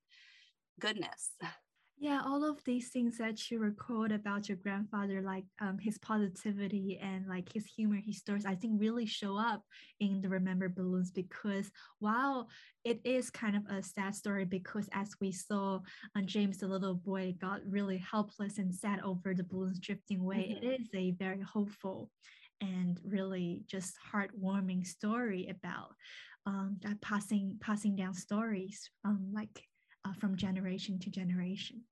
goodness. 0.80 1.30
Yeah, 2.00 2.22
all 2.24 2.48
of 2.48 2.62
these 2.62 2.90
things 2.90 3.18
that 3.18 3.50
you 3.50 3.58
record 3.58 4.12
about 4.12 4.48
your 4.48 4.56
grandfather, 4.58 5.20
like 5.20 5.46
um, 5.60 5.78
his 5.80 5.98
positivity 5.98 6.96
and 7.02 7.26
like 7.26 7.52
his 7.52 7.66
humor, 7.66 7.96
his 7.96 8.18
stories, 8.18 8.46
I 8.46 8.54
think 8.54 8.80
really 8.80 9.04
show 9.04 9.36
up 9.36 9.64
in 9.98 10.20
the 10.20 10.28
Remember 10.28 10.68
Balloons 10.68 11.10
because 11.10 11.72
while 11.98 12.48
it 12.84 13.00
is 13.02 13.30
kind 13.30 13.56
of 13.56 13.64
a 13.66 13.82
sad 13.82 14.14
story, 14.14 14.44
because 14.44 14.88
as 14.92 15.16
we 15.20 15.32
saw, 15.32 15.80
um, 16.14 16.24
James, 16.24 16.58
the 16.58 16.68
little 16.68 16.94
boy, 16.94 17.34
got 17.40 17.68
really 17.68 17.98
helpless 17.98 18.58
and 18.58 18.72
sad 18.72 19.00
over 19.00 19.34
the 19.34 19.42
balloons 19.42 19.80
drifting 19.80 20.20
away, 20.20 20.54
mm-hmm. 20.56 20.66
it 20.68 20.80
is 20.80 20.88
a 20.94 21.10
very 21.18 21.42
hopeful 21.42 22.10
and 22.60 23.00
really 23.04 23.62
just 23.66 23.94
heartwarming 24.12 24.86
story 24.86 25.48
about 25.48 25.94
um, 26.48 26.78
that 26.80 27.00
passing 27.02 27.58
passing 27.60 27.94
down 27.94 28.14
stories 28.14 28.90
um, 29.04 29.30
like 29.32 29.62
uh, 30.06 30.14
from 30.18 30.34
generation 30.34 30.98
to 31.00 31.10
generation. 31.10 31.82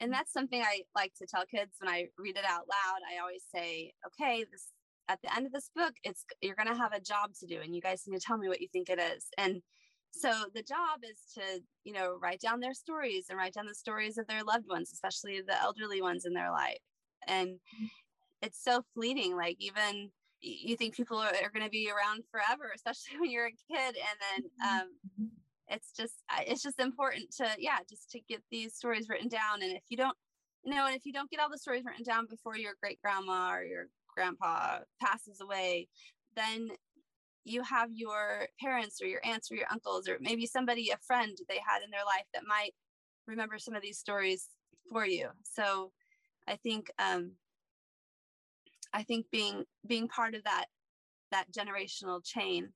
And 0.00 0.12
that's 0.12 0.32
something 0.32 0.60
I 0.60 0.82
like 0.96 1.12
to 1.18 1.26
tell 1.26 1.44
kids 1.46 1.72
when 1.78 1.88
I 1.88 2.06
read 2.18 2.36
it 2.36 2.44
out 2.44 2.66
loud. 2.68 3.00
I 3.08 3.20
always 3.20 3.44
say, 3.54 3.92
okay, 4.06 4.44
this 4.50 4.66
at 5.08 5.20
the 5.22 5.34
end 5.36 5.46
of 5.46 5.52
this 5.52 5.70
book, 5.74 5.94
it's 6.02 6.24
you're 6.40 6.56
going 6.56 6.68
to 6.68 6.82
have 6.82 6.92
a 6.92 7.00
job 7.00 7.30
to 7.40 7.46
do, 7.46 7.60
and 7.62 7.74
you 7.74 7.80
guys 7.80 8.02
need 8.06 8.18
to 8.18 8.24
tell 8.26 8.38
me 8.38 8.48
what 8.48 8.60
you 8.60 8.68
think 8.72 8.90
it 8.90 8.98
is. 8.98 9.26
And 9.38 9.62
so 10.10 10.32
the 10.52 10.62
job 10.62 11.00
is 11.08 11.18
to, 11.34 11.62
you 11.84 11.92
know, 11.92 12.18
write 12.20 12.40
down 12.40 12.58
their 12.58 12.74
stories 12.74 13.26
and 13.28 13.38
write 13.38 13.54
down 13.54 13.66
the 13.66 13.74
stories 13.74 14.18
of 14.18 14.26
their 14.26 14.42
loved 14.42 14.66
ones, 14.68 14.90
especially 14.92 15.40
the 15.40 15.60
elderly 15.60 16.02
ones 16.02 16.24
in 16.26 16.32
their 16.32 16.50
life. 16.50 16.82
And 17.28 17.50
mm-hmm. 17.50 17.86
it's 18.42 18.62
so 18.62 18.82
fleeting. 18.94 19.36
Like 19.36 19.56
even 19.60 20.10
you 20.40 20.76
think 20.76 20.94
people 20.94 21.18
are, 21.18 21.32
are 21.42 21.50
going 21.52 21.64
to 21.64 21.70
be 21.70 21.90
around 21.90 22.24
forever, 22.30 22.72
especially 22.74 23.18
when 23.20 23.30
you're 23.30 23.46
a 23.46 23.50
kid, 23.50 23.96
and 23.96 24.18
then 24.20 24.42
mm-hmm. 24.44 24.80
um, 24.80 25.30
it's 25.70 25.92
just 25.92 26.14
it's 26.46 26.62
just 26.62 26.80
important 26.80 27.30
to 27.36 27.48
yeah 27.58 27.78
just 27.88 28.10
to 28.10 28.20
get 28.28 28.42
these 28.50 28.74
stories 28.74 29.08
written 29.08 29.28
down 29.28 29.62
and 29.62 29.72
if 29.72 29.84
you 29.88 29.96
don't 29.96 30.16
you 30.64 30.74
know 30.74 30.86
and 30.86 30.96
if 30.96 31.06
you 31.06 31.12
don't 31.12 31.30
get 31.30 31.40
all 31.40 31.48
the 31.48 31.56
stories 31.56 31.84
written 31.86 32.04
down 32.04 32.26
before 32.28 32.56
your 32.56 32.74
great 32.82 33.00
grandma 33.00 33.52
or 33.54 33.62
your 33.62 33.86
grandpa 34.14 34.78
passes 35.00 35.40
away 35.40 35.88
then 36.36 36.68
you 37.44 37.62
have 37.62 37.88
your 37.92 38.46
parents 38.60 39.00
or 39.00 39.06
your 39.06 39.20
aunts 39.24 39.50
or 39.50 39.54
your 39.54 39.66
uncles 39.70 40.08
or 40.08 40.18
maybe 40.20 40.44
somebody 40.44 40.90
a 40.90 40.98
friend 41.06 41.38
they 41.48 41.60
had 41.66 41.82
in 41.82 41.90
their 41.90 42.04
life 42.04 42.26
that 42.34 42.42
might 42.46 42.72
remember 43.26 43.58
some 43.58 43.74
of 43.74 43.82
these 43.82 43.98
stories 43.98 44.48
for 44.90 45.06
you 45.06 45.28
so 45.42 45.92
i 46.48 46.56
think 46.56 46.90
um 46.98 47.30
i 48.92 49.02
think 49.02 49.26
being 49.30 49.64
being 49.86 50.08
part 50.08 50.34
of 50.34 50.42
that 50.44 50.66
that 51.30 51.46
generational 51.52 52.24
chain 52.24 52.68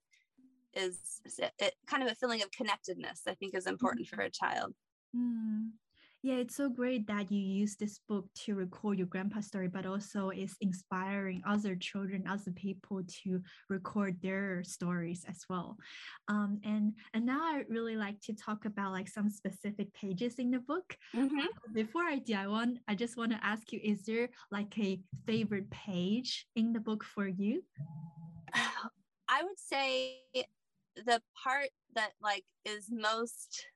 is 0.75 1.21
it, 1.39 1.75
kind 1.87 2.03
of 2.03 2.11
a 2.11 2.15
feeling 2.15 2.43
of 2.43 2.51
connectedness 2.51 3.23
i 3.29 3.35
think 3.35 3.55
is 3.55 3.67
important 3.67 4.07
for 4.07 4.21
a 4.21 4.31
child 4.31 4.75
mm. 5.17 5.69
Yeah 6.25 6.37
it's 6.37 6.57
so 6.57 6.71
great 6.71 7.07
that 7.07 7.31
you 7.31 7.39
use 7.39 7.77
this 7.77 8.01
book 8.09 8.25
to 8.35 8.55
record 8.55 8.97
your 8.97 9.07
grandpa's 9.07 9.47
story 9.47 9.69
but 9.69 9.85
also 9.85 10.31
it's 10.31 10.57
inspiring 10.63 11.43
other 11.47 11.77
children 11.77 12.25
other 12.27 12.51
people 12.53 13.03
to 13.07 13.43
record 13.69 14.17
their 14.23 14.65
stories 14.65 15.27
as 15.29 15.45
well. 15.51 15.77
Um, 16.29 16.61
and 16.65 16.95
and 17.13 17.27
now 17.27 17.41
i 17.43 17.65
really 17.69 17.97
like 17.97 18.23
to 18.23 18.33
talk 18.33 18.65
about 18.65 18.93
like 18.93 19.09
some 19.09 19.29
specific 19.29 19.93
pages 19.93 20.37
in 20.39 20.51
the 20.51 20.61
book. 20.61 20.97
Mm-hmm. 21.15 21.73
before 21.75 22.05
i 22.05 22.19
do 22.19 22.35
i 22.35 22.47
want 22.47 22.79
i 22.89 22.95
just 22.95 23.19
want 23.19 23.33
to 23.33 23.45
ask 23.45 23.71
you 23.73 23.81
is 23.85 24.03
there 24.05 24.31
like 24.51 24.79
a 24.79 25.01
favorite 25.27 25.71
page 25.71 26.47
in 26.57 26.73
the 26.73 26.81
book 26.81 27.05
for 27.05 27.29
you? 27.29 27.63
I 29.29 29.43
would 29.43 29.59
say 29.59 30.21
the 30.97 31.21
part 31.43 31.71
that 31.95 32.13
like 32.23 32.45
is 32.65 32.89
most 32.91 33.67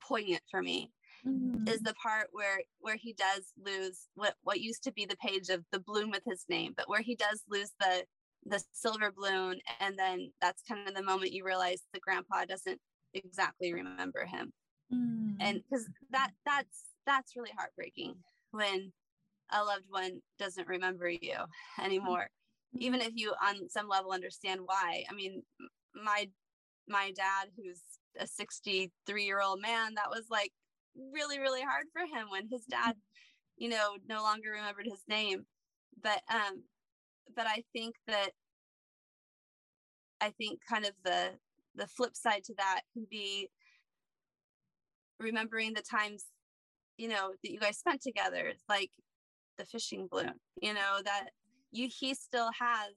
poignant 0.00 0.42
for 0.50 0.62
me 0.62 0.90
mm-hmm. 1.26 1.68
is 1.68 1.80
the 1.80 1.94
part 1.94 2.28
where 2.32 2.60
where 2.80 2.96
he 2.96 3.12
does 3.12 3.52
lose 3.64 4.08
what 4.14 4.34
what 4.42 4.60
used 4.60 4.82
to 4.84 4.92
be 4.92 5.04
the 5.04 5.16
page 5.16 5.48
of 5.48 5.64
the 5.72 5.80
balloon 5.86 6.10
with 6.10 6.22
his 6.26 6.44
name 6.48 6.72
but 6.76 6.88
where 6.88 7.00
he 7.00 7.14
does 7.14 7.42
lose 7.48 7.70
the 7.80 8.04
the 8.46 8.62
silver 8.72 9.12
balloon 9.16 9.58
and 9.80 9.98
then 9.98 10.30
that's 10.40 10.62
kind 10.68 10.88
of 10.88 10.94
the 10.94 11.02
moment 11.02 11.32
you 11.32 11.44
realize 11.44 11.82
the 11.92 12.00
grandpa 12.00 12.44
doesn't 12.44 12.80
exactly 13.14 13.72
remember 13.72 14.24
him 14.24 14.52
mm-hmm. 14.92 15.40
and 15.40 15.62
because 15.68 15.88
that 16.10 16.30
that's 16.44 16.84
that's 17.06 17.36
really 17.36 17.52
heartbreaking 17.56 18.14
when 18.50 18.92
a 19.52 19.62
loved 19.62 19.84
one 19.88 20.20
doesn't 20.38 20.66
remember 20.66 21.08
you 21.08 21.36
anymore 21.82 22.28
even 22.78 23.00
if 23.00 23.12
you 23.14 23.32
on 23.46 23.68
some 23.68 23.88
level 23.88 24.12
understand 24.12 24.60
why 24.64 25.04
i 25.10 25.14
mean 25.14 25.42
my 25.94 26.28
my 26.88 27.12
dad 27.14 27.48
who's 27.56 27.82
a 28.18 28.26
63 28.26 29.24
year 29.24 29.40
old 29.40 29.60
man 29.60 29.94
that 29.94 30.10
was 30.10 30.26
like 30.30 30.52
really 31.12 31.38
really 31.38 31.62
hard 31.62 31.86
for 31.92 32.02
him 32.02 32.28
when 32.30 32.48
his 32.50 32.64
dad 32.64 32.94
you 33.56 33.68
know 33.68 33.96
no 34.08 34.22
longer 34.22 34.50
remembered 34.50 34.86
his 34.86 35.02
name. 35.08 35.44
But 36.02 36.20
um 36.32 36.64
but 37.36 37.46
i 37.46 37.62
think 37.72 37.94
that 38.06 38.30
i 40.20 40.30
think 40.30 40.58
kind 40.68 40.84
of 40.84 40.92
the 41.04 41.30
the 41.74 41.86
flip 41.86 42.16
side 42.16 42.42
to 42.44 42.54
that 42.58 42.80
can 42.92 43.06
be 43.10 43.48
remembering 45.20 45.72
the 45.72 45.82
times 45.82 46.24
you 46.98 47.08
know 47.08 47.32
that 47.42 47.50
you 47.50 47.60
guys 47.60 47.78
spent 47.78 48.02
together 48.02 48.52
like 48.68 48.90
the 49.56 49.64
fishing 49.64 50.08
balloon 50.10 50.34
you 50.60 50.74
know 50.74 50.98
that 51.04 51.28
you 51.70 51.88
he 51.88 52.12
still 52.14 52.50
has 52.58 52.92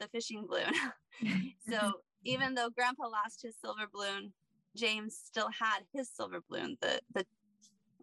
the 0.00 0.08
fishing 0.08 0.46
balloon. 0.46 0.72
So 1.68 1.94
even 2.26 2.54
though 2.54 2.70
grandpa 2.70 3.06
lost 3.06 3.42
his 3.42 3.56
silver 3.60 3.86
balloon 3.92 4.32
james 4.76 5.18
still 5.22 5.48
had 5.58 5.80
his 5.92 6.10
silver 6.10 6.40
balloon 6.48 6.76
the 6.80 7.00
the 7.14 7.24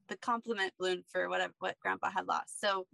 the 0.07 0.17
compliment 0.17 0.73
balloon 0.77 1.03
for 1.11 1.29
whatever 1.29 1.53
what 1.59 1.79
grandpa 1.81 2.09
had 2.09 2.27
lost 2.27 2.59
so 2.59 2.85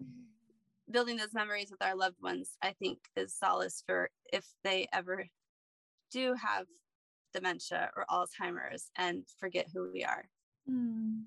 building 0.91 1.17
those 1.17 1.33
memories 1.33 1.69
with 1.71 1.81
our 1.81 1.95
loved 1.95 2.21
ones 2.21 2.57
i 2.61 2.71
think 2.79 2.99
is 3.15 3.33
solace 3.33 3.83
for 3.85 4.09
if 4.33 4.45
they 4.63 4.87
ever 4.93 5.25
do 6.11 6.33
have 6.33 6.65
dementia 7.33 7.89
or 7.95 8.05
alzheimer's 8.09 8.89
and 8.97 9.23
forget 9.39 9.67
who 9.73 9.91
we 9.91 10.03
are 10.03 10.25
mm. 10.69 11.21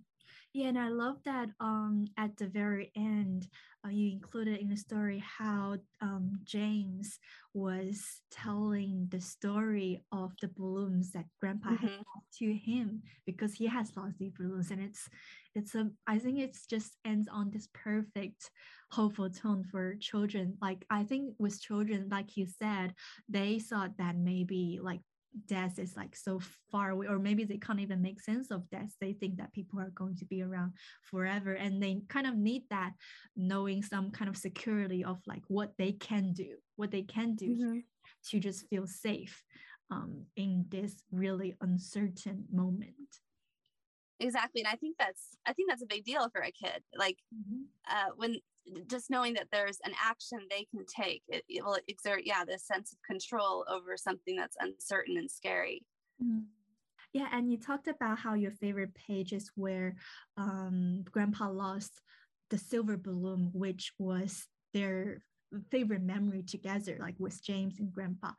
Yeah, 0.55 0.69
and 0.69 0.79
I 0.79 0.89
love 0.89 1.17
that 1.25 1.49
um, 1.61 2.07
at 2.19 2.37
the 2.37 2.47
very 2.47 2.93
end, 2.95 3.49
uh, 3.85 3.91
you 3.91 4.13
included 4.13 4.61
in 4.61 4.69
the 4.69 4.77
story 4.77 5.23
how 5.39 5.77
um, 6.01 6.39
James 6.45 7.19
was 7.53 8.21
telling 8.31 9.09
the 9.11 9.21
story 9.21 10.05
of 10.13 10.33
the 10.41 10.49
balloons 10.49 11.11
that 11.13 11.25
Grandpa 11.41 11.71
mm-hmm. 11.71 11.87
had 11.87 12.23
to 12.39 12.53
him 12.55 13.03
because 13.27 13.55
he 13.55 13.67
has 13.67 13.97
lost 13.97 14.19
the 14.19 14.33
balloons, 14.39 14.71
and 14.71 14.81
it's 14.81 15.09
it's 15.55 15.75
a 15.75 15.91
I 16.07 16.19
think 16.19 16.39
it's 16.39 16.67
just 16.67 16.97
ends 17.05 17.29
on 17.29 17.51
this 17.51 17.69
perfect 17.75 18.51
hopeful 18.91 19.31
tone 19.31 19.65
for 19.65 19.97
children. 19.97 20.57
Like 20.63 20.85
I 20.91 21.03
think 21.05 21.35
with 21.39 21.61
children, 21.61 22.09
like 22.11 22.37
you 22.37 22.47
said, 22.47 22.95
they 23.29 23.59
thought 23.59 23.97
that 23.99 24.17
maybe 24.17 24.79
like 24.83 25.01
death 25.47 25.79
is 25.79 25.97
like 25.97 26.15
so 26.15 26.41
far 26.71 26.91
away 26.91 27.07
or 27.07 27.19
maybe 27.19 27.45
they 27.45 27.57
can't 27.57 27.81
even 27.81 28.03
make 28.03 28.21
sense 28.21 28.51
of 28.51 28.69
death 28.71 28.95
they 29.01 29.13
think 29.13 29.37
that 29.37 29.53
people 29.53 29.81
are 29.81 29.91
going 29.95 30.15
to 30.15 30.25
be 30.27 30.43
around 30.43 30.73
forever 31.03 31.55
and 31.55 31.83
they 31.83 32.01
kind 32.09 32.27
of 32.27 32.37
need 32.37 32.63
that 32.71 32.93
knowing 33.37 33.83
some 33.83 34.11
kind 34.11 34.29
of 34.29 34.37
security 34.37 35.05
of 35.05 35.19
like 35.27 35.43
what 35.49 35.73
they 35.79 35.93
can 35.93 36.33
do 36.33 36.57
what 36.77 36.91
they 36.91 37.03
can 37.03 37.35
do 37.35 37.49
mm-hmm. 37.49 37.79
to 38.29 38.39
just 38.39 38.69
feel 38.69 38.87
safe 38.87 39.43
um, 39.91 40.25
in 40.37 40.65
this 40.69 40.97
really 41.11 41.55
uncertain 41.61 42.45
moment 42.53 42.95
exactly 44.21 44.61
and 44.61 44.69
i 44.69 44.77
think 44.77 44.97
that's 44.99 45.37
i 45.47 45.53
think 45.53 45.69
that's 45.69 45.83
a 45.83 45.87
big 45.87 46.05
deal 46.05 46.29
for 46.31 46.43
a 46.43 46.53
kid 46.53 46.83
like 46.97 47.17
mm-hmm. 47.35 47.63
uh, 47.91 48.11
when 48.17 48.37
just 48.89 49.11
knowing 49.11 49.35
that 49.35 49.49
there's 49.51 49.79
an 49.85 49.93
action 50.03 50.39
they 50.51 50.67
can 50.71 50.85
take 50.87 51.23
it, 51.29 51.45
it, 51.49 51.65
will 51.65 51.79
exert 51.89 52.23
yeah 52.25 52.45
this 52.45 52.67
sense 52.67 52.93
of 52.93 52.99
control 53.03 53.65
over 53.69 53.97
something 53.97 54.37
that's 54.37 54.57
uncertain 54.61 55.17
and 55.17 55.31
scary 55.31 55.85
mm. 56.23 56.43
yeah 57.13 57.27
and 57.33 57.51
you 57.51 57.59
talked 57.59 57.89
about 57.89 58.19
how 58.19 58.35
your 58.35 58.53
favorite 58.53 58.95
page 58.95 59.33
is 59.33 59.51
where 59.57 59.97
um, 60.37 61.05
grandpa 61.11 61.49
lost 61.49 62.01
the 62.51 62.59
silver 62.59 62.97
balloon 62.97 63.51
which 63.53 63.93
was 63.99 64.47
their 64.75 65.23
favorite 65.71 66.03
memory 66.03 66.43
together 66.43 66.97
like 67.01 67.17
with 67.19 67.43
james 67.45 67.79
and 67.79 67.93
grandpa 67.93 68.31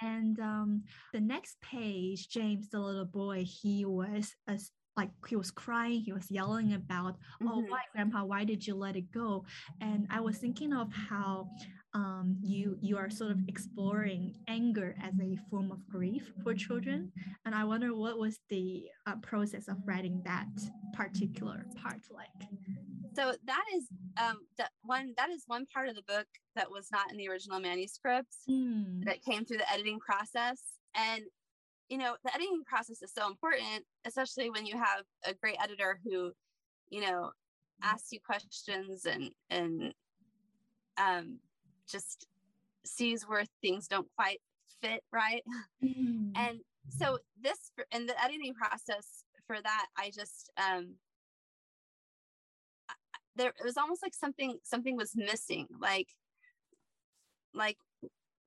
and 0.00 0.38
um, 0.38 0.82
the 1.12 1.20
next 1.20 1.60
page 1.60 2.28
james 2.28 2.68
the 2.68 2.78
little 2.78 3.04
boy 3.04 3.44
he 3.44 3.84
was 3.84 4.32
a 4.46 4.58
like 4.96 5.10
he 5.28 5.36
was 5.36 5.50
crying 5.50 6.00
he 6.00 6.12
was 6.12 6.30
yelling 6.30 6.74
about 6.74 7.16
oh 7.42 7.46
mm-hmm. 7.46 7.70
why 7.70 7.80
grandpa 7.92 8.24
why 8.24 8.44
did 8.44 8.66
you 8.66 8.74
let 8.74 8.96
it 8.96 9.10
go 9.12 9.44
and 9.80 10.06
i 10.10 10.20
was 10.20 10.38
thinking 10.38 10.72
of 10.72 10.92
how 10.92 11.48
um, 11.92 12.36
you 12.40 12.78
you 12.80 12.96
are 12.96 13.10
sort 13.10 13.32
of 13.32 13.38
exploring 13.48 14.34
anger 14.46 14.94
as 15.02 15.12
a 15.20 15.36
form 15.50 15.72
of 15.72 15.78
grief 15.88 16.32
for 16.42 16.54
children 16.54 17.10
and 17.44 17.54
i 17.54 17.64
wonder 17.64 17.94
what 17.94 18.18
was 18.18 18.38
the 18.48 18.84
uh, 19.06 19.16
process 19.22 19.66
of 19.66 19.76
writing 19.86 20.22
that 20.24 20.46
particular 20.94 21.66
part 21.82 22.00
like 22.14 22.48
so 23.14 23.34
that 23.44 23.64
is 23.74 23.88
um, 24.20 24.38
that 24.56 24.70
one 24.82 25.14
that 25.16 25.30
is 25.30 25.42
one 25.46 25.66
part 25.66 25.88
of 25.88 25.96
the 25.96 26.02
book 26.02 26.26
that 26.54 26.70
was 26.70 26.88
not 26.92 27.10
in 27.10 27.16
the 27.16 27.28
original 27.28 27.58
manuscript 27.58 28.34
mm. 28.48 29.04
that 29.04 29.24
came 29.24 29.44
through 29.44 29.58
the 29.58 29.72
editing 29.72 29.98
process 29.98 30.62
and 30.94 31.22
you 31.90 31.98
know 31.98 32.16
the 32.24 32.34
editing 32.34 32.62
process 32.64 33.02
is 33.02 33.12
so 33.12 33.26
important 33.26 33.84
especially 34.06 34.48
when 34.48 34.64
you 34.64 34.76
have 34.76 35.02
a 35.26 35.34
great 35.34 35.56
editor 35.62 36.00
who 36.04 36.32
you 36.88 37.00
know 37.00 37.30
asks 37.82 38.12
you 38.12 38.20
questions 38.24 39.04
and 39.04 39.30
and 39.50 39.92
um 40.96 41.38
just 41.90 42.26
sees 42.86 43.24
where 43.24 43.44
things 43.60 43.88
don't 43.88 44.06
quite 44.16 44.40
fit 44.80 45.02
right 45.12 45.42
mm. 45.84 46.30
and 46.36 46.60
so 46.88 47.18
this 47.42 47.72
in 47.92 48.06
the 48.06 48.24
editing 48.24 48.54
process 48.54 49.24
for 49.46 49.56
that 49.60 49.86
i 49.98 50.10
just 50.10 50.50
um 50.56 50.94
there 53.36 53.48
it 53.48 53.64
was 53.64 53.76
almost 53.76 54.02
like 54.02 54.14
something 54.14 54.58
something 54.62 54.96
was 54.96 55.12
missing 55.16 55.66
like 55.80 56.08
like 57.52 57.76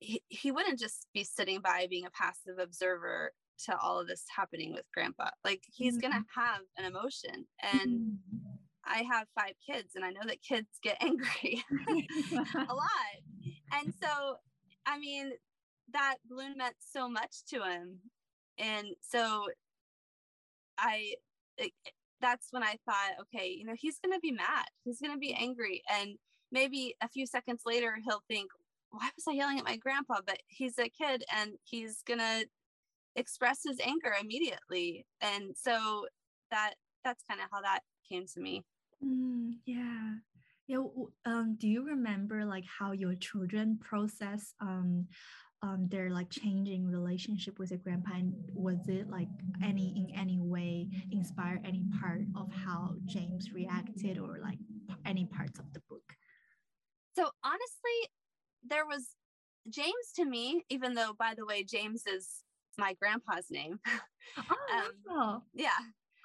he, 0.03 0.21
he 0.27 0.51
wouldn't 0.51 0.79
just 0.79 1.07
be 1.13 1.23
sitting 1.23 1.61
by 1.61 1.87
being 1.89 2.05
a 2.05 2.11
passive 2.11 2.59
observer 2.59 3.31
to 3.65 3.77
all 3.77 3.99
of 3.99 4.07
this 4.07 4.25
happening 4.35 4.73
with 4.73 4.83
grandpa. 4.93 5.29
Like 5.43 5.63
he's 5.65 5.93
mm-hmm. 5.93 6.11
gonna 6.11 6.25
have 6.35 6.61
an 6.77 6.85
emotion 6.85 7.45
and 7.61 7.91
mm-hmm. 8.01 8.37
i 8.85 9.03
have 9.03 9.27
five 9.35 9.53
kids 9.65 9.95
and 9.95 10.03
i 10.03 10.09
know 10.09 10.25
that 10.25 10.41
kids 10.41 10.67
get 10.81 10.97
angry 11.01 11.63
a 12.33 12.73
lot. 12.73 13.15
And 13.71 13.93
so 14.01 14.35
i 14.85 14.97
mean 14.97 15.31
that 15.93 16.15
balloon 16.29 16.57
meant 16.57 16.75
so 16.79 17.09
much 17.09 17.45
to 17.49 17.63
him. 17.63 17.99
And 18.57 18.87
so 19.01 19.47
i 20.77 21.13
it, 21.57 21.71
that's 22.19 22.47
when 22.51 22.63
i 22.63 22.75
thought 22.85 23.11
okay 23.21 23.47
you 23.49 23.65
know 23.65 23.75
he's 23.77 23.99
gonna 23.99 24.19
be 24.19 24.31
mad. 24.31 24.65
He's 24.83 24.99
gonna 24.99 25.17
be 25.17 25.33
angry. 25.33 25.83
And 25.89 26.17
maybe 26.51 26.95
a 27.01 27.07
few 27.07 27.25
seconds 27.25 27.61
later 27.65 27.97
he'll 28.03 28.23
think 28.27 28.49
why 28.93 29.09
was 29.15 29.25
I 29.27 29.31
yelling 29.31 29.57
at 29.57 29.65
my 29.65 29.75
grandpa? 29.75 30.19
But 30.25 30.37
he's 30.47 30.77
a 30.77 30.87
kid 30.87 31.23
and 31.35 31.53
he's 31.63 32.03
gonna 32.07 32.43
express 33.15 33.61
his 33.65 33.79
anger 33.83 34.13
immediately. 34.21 35.05
And 35.19 35.55
so 35.57 36.05
that 36.51 36.75
that's 37.03 37.23
kind 37.27 37.41
of 37.41 37.47
how 37.51 37.61
that 37.61 37.79
came 38.07 38.25
to 38.33 38.39
me. 38.39 38.63
Mm, 39.03 39.53
yeah. 39.65 40.13
Yeah. 40.67 40.77
Um, 41.25 41.57
do 41.59 41.67
you 41.67 41.85
remember 41.85 42.45
like 42.45 42.63
how 42.65 42.93
your 42.93 43.15
children 43.15 43.77
process 43.81 44.53
um, 44.61 45.07
um, 45.61 45.87
their 45.89 46.09
like 46.09 46.29
changing 46.29 46.85
relationship 46.85 47.59
with 47.59 47.69
their 47.69 47.79
grandpa? 47.79 48.11
And 48.15 48.33
was 48.53 48.87
it 48.87 49.09
like 49.09 49.27
any 49.63 49.93
in 49.97 50.17
any 50.17 50.39
way 50.39 50.87
inspire 51.11 51.59
any 51.65 51.83
part 51.99 52.21
of 52.37 52.53
how 52.53 52.95
James 53.05 53.51
reacted 53.51 54.19
or 54.19 54.39
like 54.41 54.59
any 55.05 55.25
parts 55.25 55.59
of 55.59 55.73
the 55.73 55.81
book? 55.89 56.13
So 57.15 57.29
honestly, 57.43 58.09
there 58.67 58.85
was 58.85 59.09
James 59.69 60.11
to 60.15 60.25
me, 60.25 60.63
even 60.69 60.93
though, 60.93 61.13
by 61.17 61.33
the 61.37 61.45
way, 61.45 61.63
James 61.63 62.03
is 62.05 62.43
my 62.77 62.93
grandpa's 62.99 63.47
name. 63.49 63.79
Oh, 64.37 64.77
um, 64.77 64.91
wow. 65.05 65.43
yeah. 65.53 65.69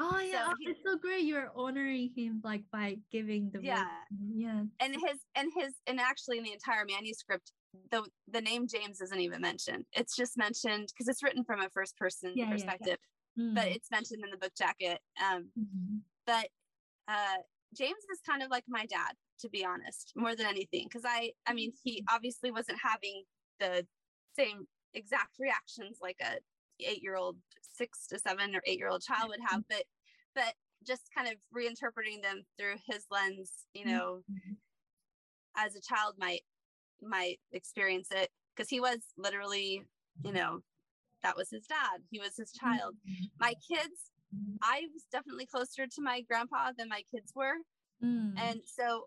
Oh 0.01 0.21
yeah, 0.21 0.47
so 0.47 0.55
he, 0.61 0.71
it's 0.71 0.79
so 0.87 0.97
great. 0.97 1.25
You're 1.25 1.51
honoring 1.57 2.13
him 2.17 2.41
like 2.45 2.63
by 2.73 2.99
giving 3.11 3.51
the 3.53 3.61
yeah, 3.61 3.87
yeah. 4.33 4.63
And 4.79 4.95
his 4.95 5.19
and 5.35 5.51
his 5.57 5.75
and 5.89 5.99
actually 5.99 6.39
in 6.39 6.45
the 6.45 6.53
entire 6.53 6.85
manuscript, 6.89 7.51
the 7.91 8.05
the 8.31 8.41
name 8.41 8.69
James 8.69 9.01
isn't 9.01 9.21
even 9.21 9.41
mentioned. 9.41 9.85
It's 9.93 10.15
just 10.15 10.39
mentioned 10.39 10.93
because 10.93 11.09
it's 11.09 11.21
written 11.25 11.43
from 11.43 11.61
a 11.61 11.69
first 11.71 11.97
person 11.99 12.35
yeah, 12.37 12.49
perspective, 12.49 12.99
yeah, 13.35 13.45
yeah. 13.45 13.51
Mm. 13.51 13.55
but 13.57 13.67
it's 13.67 13.91
mentioned 13.91 14.23
in 14.23 14.31
the 14.31 14.37
book 14.37 14.53
jacket. 14.57 15.01
Um, 15.21 15.49
mm-hmm. 15.59 15.97
but 16.25 16.47
uh, 17.09 17.39
James 17.77 18.05
is 18.13 18.21
kind 18.25 18.45
of 18.45 18.51
like 18.51 18.65
my 18.69 18.87
dad 18.87 19.15
to 19.41 19.49
be 19.49 19.65
honest, 19.65 20.13
more 20.17 20.35
than 20.35 20.47
anything. 20.47 20.87
Because 20.89 21.05
I, 21.07 21.33
I 21.47 21.55
mean, 21.55 21.73
he 21.83 22.05
obviously 22.13 22.51
wasn't 22.51 22.79
having 22.83 23.25
the 23.61 23.87
same 24.37 24.67
exact 24.95 25.37
reactions 25.39 25.99
like 26.03 26.17
a 26.23 26.39
eight 26.81 27.03
year 27.03 27.17
old, 27.17 27.37
six 27.75 28.07
to 28.09 28.19
seven 28.19 28.55
or 28.55 28.63
eight 28.67 28.79
year 28.79 28.89
old 28.89 29.03
child 29.03 29.29
would 29.29 29.41
have, 29.49 29.63
but, 29.69 29.85
but 30.35 30.55
just 30.87 31.03
kind 31.17 31.29
of 31.29 31.35
reinterpreting 31.57 32.23
them 32.23 32.43
through 32.59 32.77
his 32.87 33.05
lens, 33.11 33.53
you 33.75 33.85
know, 33.85 34.21
mm-hmm. 34.31 34.53
as 35.57 35.75
a 35.75 35.81
child 35.81 36.15
might 36.19 36.43
might 37.01 37.39
experience 37.53 38.09
it 38.11 38.29
because 38.55 38.69
he 38.69 38.81
was 38.81 38.99
literally, 39.17 39.83
you 40.25 40.33
know, 40.33 40.61
that 41.23 41.37
was 41.37 41.51
his 41.51 41.67
dad. 41.67 42.01
He 42.11 42.19
was 42.19 42.37
his 42.37 42.53
child. 42.53 42.95
Mm-hmm. 43.09 43.25
My 43.41 43.55
kids, 43.69 44.11
I 44.63 44.83
was 44.93 45.05
definitely 45.11 45.47
closer 45.47 45.87
to 45.87 46.03
my 46.03 46.23
grandpa 46.23 46.71
than 46.77 46.89
my 46.89 47.03
kids 47.13 47.33
were. 47.35 47.55
Mm. 48.05 48.33
And 48.39 48.61
so 48.65 49.05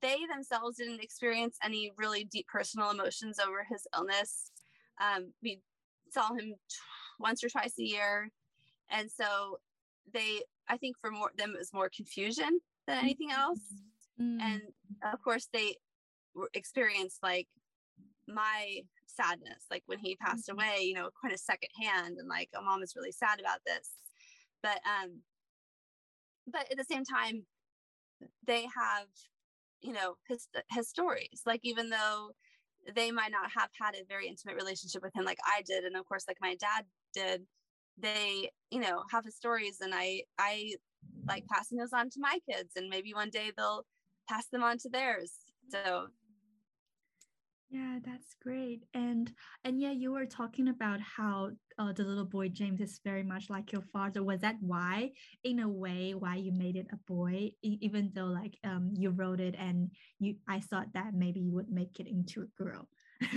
they 0.00 0.18
themselves 0.30 0.76
didn't 0.76 1.02
experience 1.02 1.56
any 1.64 1.92
really 1.96 2.24
deep 2.24 2.46
personal 2.46 2.90
emotions 2.90 3.38
over 3.38 3.66
his 3.68 3.86
illness. 3.96 4.50
Um, 5.00 5.32
we 5.42 5.60
saw 6.10 6.34
him 6.34 6.54
once 7.18 7.42
or 7.42 7.48
twice 7.48 7.74
a 7.78 7.82
year. 7.82 8.30
And 8.90 9.10
so 9.10 9.58
they, 10.12 10.42
I 10.68 10.76
think 10.76 10.96
for 11.00 11.10
more 11.10 11.30
them, 11.36 11.50
it 11.54 11.58
was 11.58 11.72
more 11.72 11.90
confusion 11.94 12.60
than 12.86 12.98
anything 12.98 13.30
else. 13.30 13.60
Mm-hmm. 14.20 14.40
And 14.40 14.62
of 15.12 15.22
course, 15.22 15.48
they 15.52 15.76
experienced 16.54 17.18
like 17.22 17.48
my 18.26 18.80
sadness, 19.06 19.64
like 19.70 19.82
when 19.86 19.98
he 19.98 20.16
passed 20.16 20.48
mm-hmm. 20.48 20.58
away, 20.58 20.82
you 20.82 20.94
know, 20.94 21.10
kind 21.20 21.32
of 21.32 21.40
secondhand 21.40 22.18
and 22.18 22.28
like, 22.28 22.50
oh, 22.54 22.62
mom 22.62 22.82
is 22.82 22.94
really 22.96 23.12
sad 23.12 23.40
about 23.40 23.60
this. 23.66 23.90
But, 24.62 24.80
um, 24.86 25.20
but 26.50 26.70
at 26.70 26.76
the 26.76 26.84
same 26.84 27.04
time, 27.04 27.44
they 28.46 28.62
have, 28.62 29.06
you 29.80 29.92
know, 29.92 30.16
his, 30.28 30.48
his 30.70 30.88
stories, 30.88 31.42
like, 31.46 31.60
even 31.62 31.90
though 31.90 32.30
they 32.94 33.10
might 33.10 33.32
not 33.32 33.50
have 33.50 33.70
had 33.80 33.94
a 33.94 34.04
very 34.08 34.28
intimate 34.28 34.56
relationship 34.56 35.02
with 35.02 35.14
him 35.14 35.24
like 35.24 35.38
I 35.44 35.62
did 35.66 35.84
and 35.84 35.96
of 35.96 36.06
course 36.06 36.24
like 36.26 36.38
my 36.40 36.54
dad 36.54 36.86
did 37.12 37.46
they 37.98 38.50
you 38.70 38.80
know 38.80 39.02
have 39.10 39.24
his 39.24 39.36
stories 39.36 39.80
and 39.80 39.94
I 39.94 40.22
I 40.38 40.74
like 41.26 41.46
passing 41.46 41.78
those 41.78 41.92
on 41.92 42.10
to 42.10 42.20
my 42.20 42.38
kids 42.50 42.72
and 42.76 42.88
maybe 42.88 43.12
one 43.12 43.30
day 43.30 43.52
they'll 43.56 43.84
pass 44.28 44.46
them 44.48 44.62
on 44.62 44.78
to 44.78 44.88
theirs. 44.88 45.32
So 45.70 46.08
yeah 47.70 47.98
that's 48.04 48.34
great. 48.42 48.84
And 48.94 49.32
and 49.64 49.80
yeah 49.80 49.92
you 49.92 50.12
were 50.12 50.26
talking 50.26 50.68
about 50.68 51.00
how 51.00 51.50
uh, 51.78 51.92
the 51.92 52.04
little 52.04 52.24
boy 52.24 52.48
james 52.48 52.80
is 52.80 53.00
very 53.04 53.22
much 53.22 53.50
like 53.50 53.72
your 53.72 53.82
father. 53.92 54.22
Was 54.22 54.40
that 54.40 54.56
why 54.60 55.10
in 55.44 55.60
a 55.60 55.68
way 55.68 56.14
why 56.14 56.36
you 56.36 56.52
made 56.52 56.76
it 56.76 56.86
a 56.92 56.96
boy? 57.06 57.50
E- 57.62 57.78
even 57.80 58.10
though 58.14 58.26
like 58.26 58.58
um 58.64 58.92
you 58.96 59.10
wrote 59.10 59.40
it 59.40 59.54
and 59.58 59.90
you 60.18 60.36
i 60.48 60.60
thought 60.60 60.92
that 60.94 61.14
maybe 61.14 61.40
you 61.40 61.52
would 61.52 61.70
make 61.70 62.00
it 62.00 62.06
into 62.06 62.42
a 62.42 62.62
girl. 62.62 62.88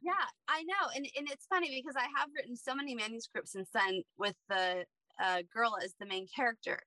Yeah 0.00 0.24
i 0.48 0.62
know 0.62 0.88
and, 0.96 1.06
and 1.18 1.28
it's 1.30 1.46
funny 1.46 1.68
because 1.68 1.96
i 1.96 2.06
have 2.18 2.30
written 2.34 2.56
so 2.56 2.74
many 2.74 2.94
manuscripts 2.94 3.54
and 3.54 3.66
sent 3.66 4.06
with 4.16 4.34
the 4.48 4.84
uh, 5.22 5.42
girl 5.52 5.76
as 5.82 5.94
the 6.00 6.06
main 6.06 6.26
character 6.34 6.80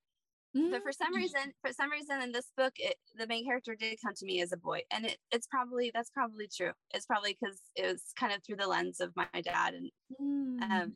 Mm-hmm. 0.56 0.72
But 0.72 0.84
for 0.84 0.92
some 0.92 1.14
mm. 1.14 1.18
reason, 1.18 1.54
for 1.62 1.72
some 1.72 1.90
reason 1.90 2.22
in 2.22 2.32
this 2.32 2.52
book, 2.58 2.74
it, 2.76 2.96
the 3.18 3.28
main 3.28 3.46
character 3.46 3.76
did 3.76 3.98
come 4.04 4.14
to 4.16 4.26
me 4.26 4.42
as 4.42 4.52
a 4.52 4.58
boy, 4.58 4.82
and 4.92 5.06
it, 5.06 5.18
it's 5.32 5.48
probably 5.48 5.92
that's 5.94 6.10
probably 6.10 6.50
true. 6.54 6.72
It's 6.94 7.06
probably 7.06 7.38
because 7.40 7.62
it 7.76 7.88
was 7.88 8.04
kind 8.20 8.34
of 8.34 8.44
through 8.44 8.58
the 8.58 8.68
lens 8.68 9.00
of 9.00 9.16
my 9.16 9.42
dad 9.42 9.76
and 9.76 9.92
mm. 10.22 10.62
um, 10.70 10.94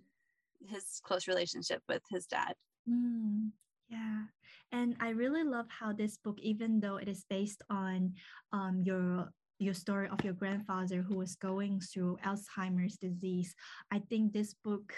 his 0.67 0.99
close 1.03 1.27
relationship 1.27 1.81
with 1.87 2.01
his 2.09 2.25
dad. 2.25 2.53
Mm. 2.89 3.51
Yeah, 3.87 4.23
and 4.73 4.95
I 4.99 5.09
really 5.09 5.43
love 5.43 5.67
how 5.69 5.93
this 5.93 6.17
book, 6.17 6.37
even 6.41 6.81
though 6.81 6.97
it 6.97 7.07
is 7.07 7.23
based 7.29 7.61
on 7.69 8.13
um, 8.51 8.81
your 8.83 9.29
your 9.57 9.73
story 9.73 10.09
of 10.09 10.21
your 10.25 10.33
grandfather 10.33 11.01
who 11.01 11.15
was 11.15 11.35
going 11.35 11.79
through 11.79 12.17
Alzheimer's 12.25 12.97
disease, 12.97 13.55
I 13.89 13.99
think 13.99 14.33
this 14.33 14.53
book 14.65 14.93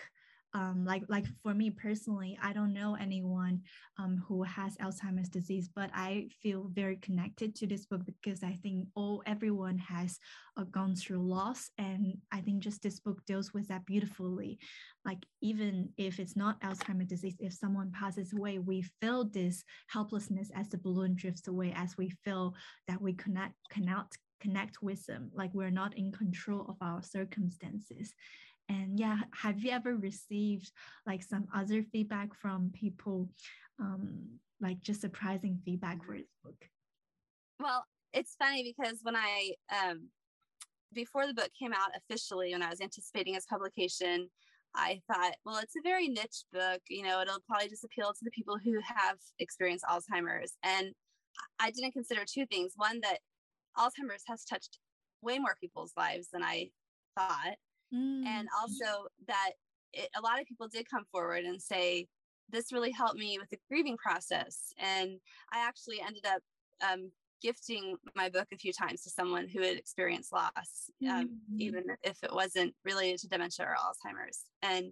um, 0.57 0.85
like 0.85 1.03
like 1.07 1.27
for 1.43 1.53
me 1.53 1.69
personally, 1.69 2.35
I 2.41 2.51
don't 2.51 2.73
know 2.73 2.97
anyone 2.99 3.61
um, 3.99 4.23
who 4.27 4.41
has 4.41 4.75
Alzheimer's 4.77 5.29
disease, 5.29 5.69
but 5.73 5.91
I 5.93 6.29
feel 6.41 6.71
very 6.73 6.95
connected 6.95 7.53
to 7.57 7.67
this 7.67 7.85
book 7.85 8.01
because 8.05 8.41
I 8.41 8.53
think 8.63 8.87
all 8.95 9.21
everyone 9.27 9.77
has 9.77 10.17
uh, 10.57 10.63
gone 10.63 10.95
through 10.95 11.29
loss, 11.29 11.69
and 11.77 12.17
I 12.31 12.41
think 12.41 12.63
just 12.63 12.81
this 12.81 12.99
book 12.99 13.23
deals 13.27 13.53
with 13.53 13.67
that 13.67 13.85
beautifully. 13.85 14.57
Like 15.05 15.23
even 15.41 15.89
if 15.95 16.19
it's 16.19 16.35
not 16.35 16.59
Alzheimer's 16.61 17.07
disease, 17.07 17.35
if 17.39 17.53
someone 17.53 17.91
passes 17.91 18.33
away, 18.33 18.57
we 18.57 18.81
feel 18.99 19.25
this 19.25 19.63
helplessness 19.89 20.49
as 20.55 20.69
the 20.69 20.79
balloon 20.79 21.13
drifts 21.15 21.47
away, 21.47 21.71
as 21.75 21.95
we 21.99 22.09
feel 22.25 22.55
that 22.87 22.99
we 22.99 23.13
cannot 23.13 23.51
cannot 23.69 24.07
connect 24.41 24.81
with 24.81 25.05
them, 25.05 25.29
like 25.35 25.53
we're 25.53 25.69
not 25.69 25.95
in 25.95 26.11
control 26.11 26.65
of 26.67 26.77
our 26.81 27.03
circumstances. 27.03 28.13
And 28.69 28.99
yeah, 28.99 29.19
have 29.33 29.59
you 29.59 29.71
ever 29.71 29.95
received 29.95 30.71
like 31.05 31.23
some 31.23 31.47
other 31.55 31.83
feedback 31.83 32.35
from 32.35 32.71
people, 32.73 33.29
um, 33.79 34.27
like 34.59 34.81
just 34.81 35.01
surprising 35.01 35.59
feedback 35.63 36.03
for 36.03 36.17
this 36.17 36.33
book? 36.43 36.65
Well, 37.59 37.85
it's 38.13 38.35
funny 38.37 38.75
because 38.77 38.99
when 39.03 39.15
I, 39.15 39.53
um, 39.71 40.09
before 40.93 41.27
the 41.27 41.33
book 41.33 41.49
came 41.57 41.73
out 41.73 41.91
officially, 41.95 42.51
when 42.53 42.63
I 42.63 42.69
was 42.69 42.81
anticipating 42.81 43.35
its 43.35 43.45
publication, 43.45 44.29
I 44.75 45.01
thought, 45.11 45.33
well, 45.45 45.57
it's 45.57 45.75
a 45.75 45.81
very 45.83 46.07
niche 46.07 46.43
book. 46.51 46.81
You 46.89 47.03
know, 47.03 47.21
it'll 47.21 47.39
probably 47.47 47.69
just 47.69 47.83
appeal 47.83 48.11
to 48.11 48.23
the 48.23 48.31
people 48.31 48.57
who 48.63 48.79
have 48.85 49.17
experienced 49.39 49.85
Alzheimer's. 49.85 50.53
And 50.63 50.91
I 51.59 51.71
didn't 51.71 51.93
consider 51.93 52.23
two 52.25 52.45
things. 52.45 52.73
One, 52.75 52.99
that 53.01 53.19
Alzheimer's 53.77 54.23
has 54.27 54.43
touched 54.43 54.79
way 55.21 55.39
more 55.39 55.55
people's 55.59 55.93
lives 55.97 56.27
than 56.31 56.43
I 56.43 56.69
thought 57.17 57.55
mm. 57.93 58.25
and 58.25 58.47
also 58.59 59.07
that 59.27 59.51
it, 59.93 60.09
a 60.15 60.21
lot 60.21 60.39
of 60.39 60.47
people 60.47 60.67
did 60.67 60.89
come 60.89 61.03
forward 61.11 61.43
and 61.43 61.61
say 61.61 62.07
this 62.49 62.71
really 62.71 62.91
helped 62.91 63.17
me 63.17 63.37
with 63.39 63.49
the 63.49 63.57
grieving 63.69 63.97
process 63.97 64.73
and 64.79 65.19
i 65.53 65.59
actually 65.59 65.99
ended 66.01 66.25
up 66.25 66.41
um, 66.87 67.11
gifting 67.41 67.95
my 68.15 68.29
book 68.29 68.47
a 68.53 68.57
few 68.57 68.71
times 68.71 69.01
to 69.01 69.09
someone 69.09 69.47
who 69.47 69.61
had 69.61 69.77
experienced 69.77 70.33
loss 70.33 70.91
um, 71.09 71.29
mm. 71.51 71.59
even 71.59 71.83
if 72.03 72.17
it 72.23 72.33
wasn't 72.33 72.73
related 72.85 73.19
to 73.19 73.27
dementia 73.27 73.65
or 73.65 73.75
alzheimer's 73.75 74.45
and 74.61 74.91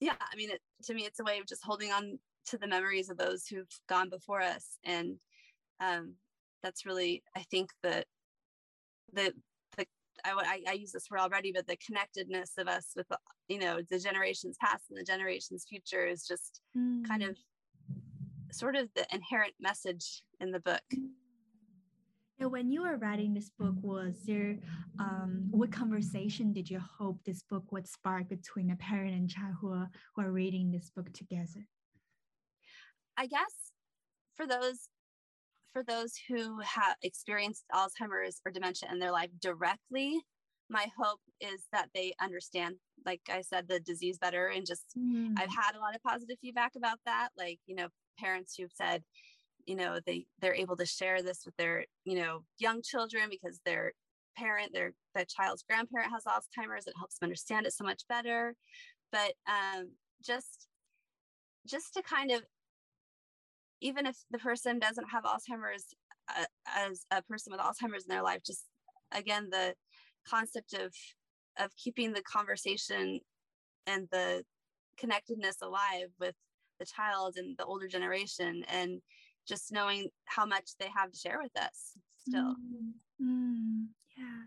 yeah 0.00 0.16
i 0.20 0.36
mean 0.36 0.50
it, 0.50 0.60
to 0.82 0.94
me 0.94 1.02
it's 1.02 1.20
a 1.20 1.24
way 1.24 1.38
of 1.38 1.46
just 1.46 1.64
holding 1.64 1.92
on 1.92 2.18
to 2.46 2.56
the 2.56 2.66
memories 2.66 3.10
of 3.10 3.18
those 3.18 3.46
who've 3.46 3.66
gone 3.88 4.08
before 4.08 4.40
us 4.40 4.78
and 4.84 5.16
um, 5.80 6.14
that's 6.62 6.86
really 6.86 7.22
i 7.36 7.42
think 7.50 7.70
that 7.82 8.06
the 9.12 9.32
I, 10.24 10.62
I, 10.68 10.72
use 10.72 10.92
this 10.92 11.10
word 11.10 11.20
already, 11.20 11.52
but 11.52 11.66
the 11.66 11.76
connectedness 11.76 12.52
of 12.58 12.68
us 12.68 12.92
with, 12.96 13.06
you 13.48 13.58
know, 13.58 13.80
the 13.90 13.98
generations 13.98 14.56
past 14.60 14.84
and 14.90 14.98
the 14.98 15.04
generations 15.04 15.66
future 15.68 16.06
is 16.06 16.26
just 16.26 16.60
mm. 16.76 17.06
kind 17.06 17.22
of 17.22 17.36
sort 18.50 18.76
of 18.76 18.88
the 18.94 19.06
inherent 19.12 19.54
message 19.60 20.22
in 20.40 20.50
the 20.50 20.60
book. 20.60 20.82
Yeah, 22.38 22.46
when 22.46 22.70
you 22.70 22.82
were 22.82 22.96
writing 22.96 23.34
this 23.34 23.50
book, 23.58 23.74
was 23.82 24.14
there 24.24 24.58
um, 25.00 25.48
what 25.50 25.72
conversation 25.72 26.52
did 26.52 26.70
you 26.70 26.80
hope 26.80 27.18
this 27.24 27.42
book 27.42 27.64
would 27.72 27.88
spark 27.88 28.28
between 28.28 28.70
a 28.70 28.76
parent 28.76 29.14
and 29.14 29.28
child 29.28 29.54
who 29.60 29.72
are, 29.72 29.90
who 30.14 30.22
are 30.22 30.30
reading 30.30 30.70
this 30.70 30.90
book 30.94 31.12
together? 31.12 31.66
I 33.16 33.26
guess 33.26 33.72
for 34.34 34.46
those 34.46 34.88
for 35.72 35.82
those 35.82 36.14
who 36.28 36.58
have 36.60 36.96
experienced 37.02 37.64
Alzheimer's 37.72 38.40
or 38.44 38.52
dementia 38.52 38.88
in 38.90 38.98
their 38.98 39.12
life 39.12 39.30
directly, 39.40 40.20
my 40.70 40.86
hope 40.98 41.20
is 41.40 41.66
that 41.72 41.88
they 41.94 42.14
understand, 42.20 42.76
like 43.06 43.22
I 43.30 43.42
said, 43.42 43.68
the 43.68 43.80
disease 43.80 44.18
better. 44.18 44.48
And 44.48 44.66
just, 44.66 44.84
mm. 44.98 45.32
I've 45.38 45.50
had 45.50 45.74
a 45.74 45.80
lot 45.80 45.94
of 45.94 46.02
positive 46.02 46.36
feedback 46.40 46.72
about 46.76 46.98
that. 47.06 47.28
Like, 47.36 47.58
you 47.66 47.74
know, 47.74 47.88
parents 48.18 48.54
who've 48.56 48.72
said, 48.74 49.02
you 49.66 49.76
know, 49.76 49.98
they, 50.06 50.26
they're 50.40 50.54
able 50.54 50.76
to 50.76 50.86
share 50.86 51.22
this 51.22 51.42
with 51.44 51.56
their, 51.56 51.84
you 52.04 52.16
know, 52.16 52.40
young 52.58 52.82
children 52.82 53.28
because 53.30 53.60
their 53.64 53.92
parent, 54.36 54.72
their, 54.72 54.92
the 55.14 55.26
child's 55.26 55.64
grandparent 55.68 56.12
has 56.12 56.24
Alzheimer's. 56.24 56.86
It 56.86 56.94
helps 56.98 57.18
them 57.18 57.26
understand 57.26 57.66
it 57.66 57.72
so 57.72 57.84
much 57.84 58.02
better. 58.08 58.54
But 59.10 59.32
um, 59.46 59.90
just, 60.22 60.68
just 61.66 61.94
to 61.94 62.02
kind 62.02 62.30
of 62.30 62.42
even 63.80 64.06
if 64.06 64.16
the 64.30 64.38
person 64.38 64.78
doesn't 64.78 65.08
have 65.10 65.24
Alzheimer's 65.24 65.94
uh, 66.36 66.44
as 66.66 67.06
a 67.10 67.22
person 67.22 67.52
with 67.52 67.60
Alzheimer's 67.60 68.04
in 68.04 68.08
their 68.08 68.22
life, 68.22 68.40
just 68.44 68.64
again, 69.12 69.48
the 69.50 69.74
concept 70.28 70.74
of, 70.74 70.92
of 71.58 71.70
keeping 71.76 72.12
the 72.12 72.22
conversation 72.22 73.20
and 73.86 74.08
the 74.10 74.42
connectedness 74.98 75.56
alive 75.62 76.08
with 76.20 76.34
the 76.78 76.86
child 76.86 77.34
and 77.36 77.56
the 77.58 77.64
older 77.64 77.88
generation 77.88 78.62
and 78.68 79.00
just 79.46 79.72
knowing 79.72 80.08
how 80.26 80.44
much 80.44 80.72
they 80.78 80.88
have 80.94 81.10
to 81.10 81.18
share 81.18 81.38
with 81.42 81.56
us 81.60 81.96
still. 82.18 82.54
Mm, 82.54 82.92
mm, 83.22 83.86
yeah. 84.16 84.42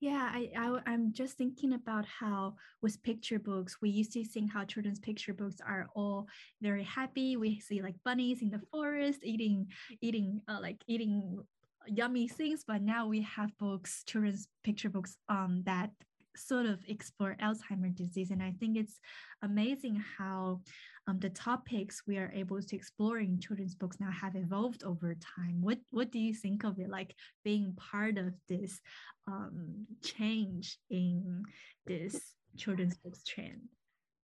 Yeah, 0.00 0.30
I, 0.32 0.50
I 0.86 0.92
am 0.92 1.12
just 1.12 1.36
thinking 1.36 1.72
about 1.72 2.06
how 2.06 2.54
with 2.82 3.02
picture 3.02 3.40
books, 3.40 3.78
we 3.82 3.90
used 3.90 4.12
to 4.12 4.24
think 4.24 4.52
how 4.52 4.64
children's 4.64 5.00
picture 5.00 5.34
books 5.34 5.56
are 5.66 5.88
all 5.96 6.28
very 6.62 6.84
happy. 6.84 7.36
We 7.36 7.58
see 7.58 7.82
like 7.82 7.96
bunnies 8.04 8.40
in 8.40 8.50
the 8.50 8.60
forest 8.70 9.20
eating 9.24 9.66
eating 10.00 10.40
uh, 10.48 10.60
like 10.62 10.76
eating 10.86 11.38
yummy 11.86 12.28
things, 12.28 12.62
but 12.66 12.80
now 12.82 13.08
we 13.08 13.22
have 13.22 13.56
books, 13.58 14.04
children's 14.06 14.46
picture 14.62 14.88
books 14.88 15.16
um 15.28 15.62
that 15.66 15.90
sort 16.36 16.66
of 16.66 16.78
explore 16.86 17.36
Alzheimer's 17.42 17.94
disease. 17.96 18.30
And 18.30 18.42
I 18.42 18.52
think 18.60 18.76
it's 18.76 19.00
amazing 19.42 20.02
how 20.16 20.60
um, 21.08 21.18
the 21.20 21.30
topics 21.30 22.02
we 22.06 22.18
are 22.18 22.30
able 22.34 22.60
to 22.60 22.76
explore 22.76 23.18
in 23.18 23.40
children's 23.40 23.74
books 23.74 23.98
now 23.98 24.10
have 24.10 24.36
evolved 24.36 24.84
over 24.84 25.14
time. 25.14 25.56
What 25.60 25.78
what 25.90 26.12
do 26.12 26.18
you 26.18 26.34
think 26.34 26.64
of 26.64 26.78
it 26.78 26.90
like 26.90 27.14
being 27.44 27.72
part 27.76 28.18
of 28.18 28.34
this 28.46 28.80
um, 29.26 29.86
change 30.04 30.78
in 30.90 31.44
this 31.86 32.34
children's 32.58 32.98
books 32.98 33.24
trend? 33.24 33.62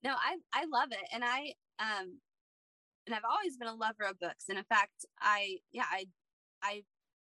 No, 0.03 0.11
I 0.11 0.35
I 0.53 0.65
love 0.65 0.89
it, 0.91 1.07
and 1.13 1.23
I 1.23 1.53
um 1.79 2.19
and 3.07 3.15
I've 3.15 3.29
always 3.29 3.55
been 3.55 3.69
a 3.69 3.73
lover 3.73 4.03
of 4.09 4.19
books. 4.19 4.45
And 4.49 4.57
in 4.57 4.65
fact, 4.65 5.05
I 5.21 5.59
yeah 5.71 5.85
I 5.89 6.07
I 6.61 6.83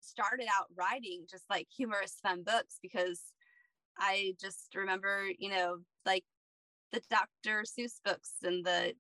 started 0.01 0.47
out 0.55 0.67
writing 0.75 1.25
just 1.29 1.45
like 1.49 1.67
humorous 1.75 2.17
fun 2.21 2.43
books 2.43 2.77
because 2.81 3.21
I 3.97 4.33
just 4.39 4.75
remember, 4.75 5.25
you 5.39 5.49
know, 5.49 5.77
like 6.05 6.23
the 6.91 7.01
Dr. 7.09 7.63
Seuss 7.63 7.99
books 8.03 8.33
and 8.43 8.65
the 8.65 8.93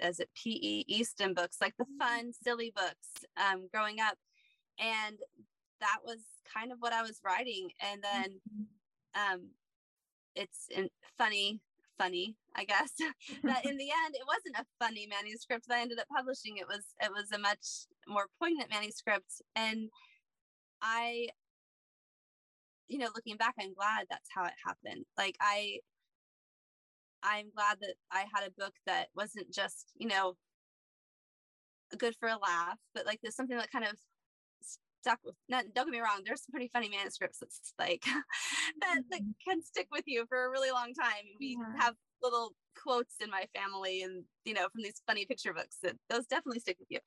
as 0.00 0.20
it 0.20 0.28
P.D. 0.34 0.84
Eastman 0.88 1.34
books, 1.34 1.58
like 1.60 1.74
the 1.78 1.86
fun, 1.98 2.32
silly 2.32 2.72
books 2.74 3.24
um, 3.36 3.68
growing 3.72 4.00
up. 4.00 4.16
And 4.78 5.18
that 5.80 5.98
was 6.04 6.18
kind 6.52 6.72
of 6.72 6.78
what 6.80 6.92
I 6.92 7.02
was 7.02 7.20
writing. 7.24 7.70
And 7.80 8.02
then 8.02 8.40
um, 9.14 9.50
it's 10.34 10.66
in, 10.74 10.88
funny, 11.16 11.60
funny, 11.98 12.36
I 12.56 12.64
guess, 12.64 12.90
that 13.44 13.64
in 13.64 13.76
the 13.76 13.90
end 14.04 14.14
it 14.14 14.26
wasn't 14.26 14.56
a 14.58 14.84
funny 14.84 15.06
manuscript 15.06 15.68
that 15.68 15.76
I 15.76 15.80
ended 15.80 15.98
up 15.98 16.08
publishing. 16.14 16.56
It 16.56 16.66
was 16.68 16.84
it 17.00 17.10
was 17.10 17.32
a 17.32 17.38
much 17.38 17.86
more 18.08 18.26
poignant 18.40 18.70
manuscript. 18.70 19.42
And 19.54 19.88
I 20.82 21.28
you 22.88 22.98
know, 22.98 23.08
looking 23.14 23.36
back, 23.36 23.54
I'm 23.58 23.74
glad 23.74 24.06
that's 24.10 24.28
how 24.34 24.44
it 24.44 24.52
happened. 24.64 25.04
Like 25.16 25.36
I 25.40 25.78
I'm 27.24 27.50
glad 27.54 27.78
that 27.80 27.94
I 28.12 28.26
had 28.32 28.46
a 28.46 28.60
book 28.60 28.74
that 28.86 29.08
wasn't 29.16 29.52
just, 29.52 29.92
you 29.96 30.08
know, 30.08 30.34
good 31.98 32.14
for 32.20 32.28
a 32.28 32.36
laugh, 32.36 32.78
but 32.94 33.06
like 33.06 33.20
there's 33.22 33.36
something 33.36 33.56
that 33.56 33.70
kind 33.70 33.84
of 33.84 33.94
stuck 35.00 35.18
with 35.24 35.34
not, 35.48 35.64
don't 35.74 35.86
get 35.86 35.92
me 35.92 36.00
wrong, 36.00 36.22
there's 36.24 36.44
some 36.44 36.52
pretty 36.52 36.70
funny 36.72 36.88
manuscripts 36.88 37.38
that's 37.38 37.72
like 37.78 38.04
that, 38.80 39.00
that 39.10 39.20
mm-hmm. 39.20 39.50
can 39.50 39.62
stick 39.62 39.88
with 39.90 40.04
you 40.06 40.26
for 40.28 40.44
a 40.44 40.50
really 40.50 40.70
long 40.70 40.92
time. 40.94 41.24
We 41.40 41.56
yeah. 41.58 41.82
have 41.82 41.94
little 42.22 42.52
quotes 42.76 43.16
in 43.22 43.30
my 43.30 43.46
family 43.54 44.02
and 44.02 44.24
you 44.44 44.54
know 44.54 44.66
from 44.72 44.82
these 44.82 45.02
funny 45.06 45.24
picture 45.24 45.52
books 45.52 45.76
that 45.82 45.94
those 46.10 46.26
definitely 46.26 46.58
stick 46.58 46.76
with 46.80 46.88
you 46.90 46.98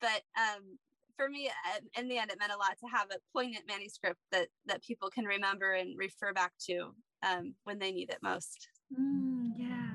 but 0.00 0.22
um 0.38 0.78
for 1.16 1.28
me 1.28 1.50
in 1.98 2.08
the 2.08 2.16
end 2.16 2.30
it 2.30 2.38
meant 2.38 2.52
a 2.52 2.56
lot 2.56 2.76
to 2.78 2.86
have 2.90 3.08
a 3.10 3.18
poignant 3.36 3.64
manuscript 3.68 4.18
that 4.32 4.48
that 4.64 4.82
people 4.82 5.10
can 5.10 5.24
remember 5.26 5.72
and 5.72 5.98
refer 5.98 6.32
back 6.32 6.52
to 6.58 6.94
um, 7.22 7.54
when 7.64 7.78
they 7.78 7.92
need 7.92 8.08
it 8.10 8.18
most 8.22 8.68
mm, 8.98 9.50
yeah 9.56 9.86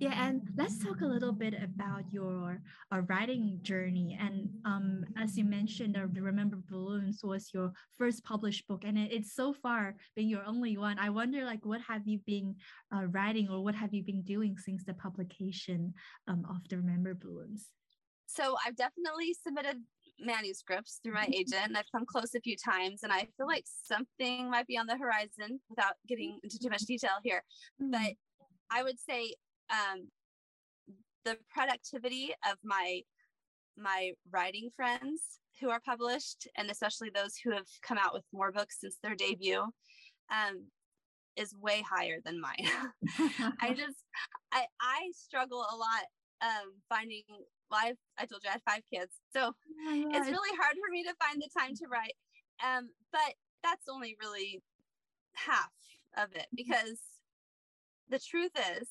yeah 0.00 0.28
and 0.28 0.42
let's 0.56 0.78
talk 0.78 1.00
a 1.00 1.06
little 1.06 1.32
bit 1.32 1.54
about 1.62 2.02
your 2.10 2.60
uh, 2.92 3.00
writing 3.08 3.58
journey 3.62 4.16
and 4.20 4.48
um, 4.64 5.04
as 5.16 5.36
you 5.36 5.44
mentioned 5.44 5.96
uh, 5.96 6.06
remember 6.20 6.58
balloons 6.70 7.20
was 7.24 7.50
your 7.52 7.72
first 7.96 8.24
published 8.24 8.66
book 8.68 8.84
and 8.84 8.96
it, 8.98 9.12
it's 9.12 9.34
so 9.34 9.52
far 9.52 9.96
been 10.14 10.28
your 10.28 10.44
only 10.44 10.76
one 10.76 10.98
i 10.98 11.10
wonder 11.10 11.44
like 11.44 11.64
what 11.64 11.80
have 11.80 12.06
you 12.06 12.18
been 12.26 12.54
uh, 12.94 13.04
writing 13.06 13.48
or 13.48 13.62
what 13.62 13.74
have 13.74 13.92
you 13.92 14.02
been 14.04 14.22
doing 14.22 14.56
since 14.56 14.84
the 14.84 14.94
publication 14.94 15.92
um, 16.28 16.44
of 16.48 16.68
the 16.68 16.76
remember 16.76 17.14
balloons 17.14 17.68
so 18.28 18.56
I've 18.64 18.76
definitely 18.76 19.34
submitted 19.42 19.82
manuscripts 20.20 21.00
through 21.02 21.14
my 21.14 21.26
agent. 21.32 21.76
I've 21.76 21.90
come 21.92 22.04
close 22.06 22.34
a 22.34 22.40
few 22.40 22.56
times 22.56 23.02
and 23.02 23.12
I 23.12 23.26
feel 23.36 23.46
like 23.46 23.64
something 23.66 24.50
might 24.50 24.66
be 24.66 24.76
on 24.76 24.86
the 24.86 24.96
horizon 24.96 25.60
without 25.68 25.94
getting 26.06 26.38
into 26.42 26.58
too 26.58 26.68
much 26.68 26.82
detail 26.82 27.18
here. 27.24 27.42
But 27.78 27.86
mm-hmm. 27.86 28.27
I 28.70 28.82
would 28.82 28.98
say 28.98 29.34
um, 29.70 30.08
the 31.24 31.36
productivity 31.50 32.32
of 32.50 32.58
my 32.64 33.02
my 33.76 34.12
writing 34.30 34.70
friends 34.74 35.40
who 35.60 35.70
are 35.70 35.80
published 35.80 36.48
and 36.56 36.70
especially 36.70 37.10
those 37.14 37.36
who 37.36 37.52
have 37.52 37.66
come 37.82 37.98
out 37.98 38.12
with 38.12 38.24
more 38.32 38.50
books 38.50 38.80
since 38.80 38.96
their 39.02 39.14
debut 39.14 39.62
um, 40.30 40.66
is 41.36 41.54
way 41.60 41.82
higher 41.88 42.18
than 42.24 42.40
mine. 42.40 42.68
I 43.60 43.72
just 43.76 44.04
I 44.52 44.66
I 44.80 45.10
struggle 45.12 45.64
a 45.70 45.76
lot 45.76 46.04
um, 46.40 46.72
finding 46.88 47.22
well, 47.70 47.80
I've, 47.82 47.96
I 48.18 48.24
told 48.24 48.42
you 48.42 48.50
I 48.50 48.52
had 48.52 48.62
five 48.68 48.82
kids. 48.92 49.12
So 49.32 49.40
oh 49.42 50.10
it's 50.12 50.30
really 50.30 50.56
hard 50.60 50.74
for 50.74 50.90
me 50.90 51.02
to 51.04 51.14
find 51.22 51.40
the 51.40 51.48
time 51.58 51.74
to 51.76 51.86
write. 51.88 52.14
Um, 52.64 52.88
but 53.12 53.34
that's 53.62 53.88
only 53.88 54.16
really 54.20 54.62
half 55.34 55.70
of 56.16 56.30
it 56.34 56.46
mm-hmm. 56.48 56.56
because 56.56 56.98
the 58.10 58.18
truth 58.18 58.52
is, 58.80 58.88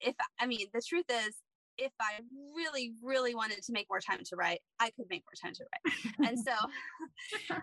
if 0.00 0.14
I 0.40 0.46
mean, 0.46 0.66
the 0.72 0.82
truth 0.86 1.06
is, 1.10 1.34
if 1.76 1.92
I 2.00 2.20
really, 2.54 2.92
really 3.02 3.34
wanted 3.34 3.62
to 3.62 3.72
make 3.72 3.86
more 3.88 4.00
time 4.00 4.20
to 4.24 4.36
write, 4.36 4.60
I 4.80 4.90
could 4.90 5.06
make 5.10 5.24
more 5.26 5.38
time 5.40 5.54
to 5.54 5.64
write. 5.64 6.28
and 6.28 6.38
so, 6.38 6.52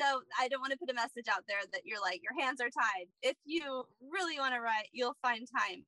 so 0.00 0.20
I 0.38 0.48
don't 0.48 0.60
want 0.60 0.72
to 0.72 0.78
put 0.78 0.90
a 0.90 0.94
message 0.94 1.26
out 1.30 1.44
there 1.48 1.60
that 1.72 1.82
you're 1.84 2.00
like, 2.00 2.20
your 2.22 2.38
hands 2.44 2.60
are 2.60 2.68
tied. 2.68 3.06
If 3.22 3.36
you 3.44 3.84
really 4.00 4.38
want 4.38 4.54
to 4.54 4.60
write, 4.60 4.88
you'll 4.92 5.16
find 5.22 5.46
time 5.46 5.84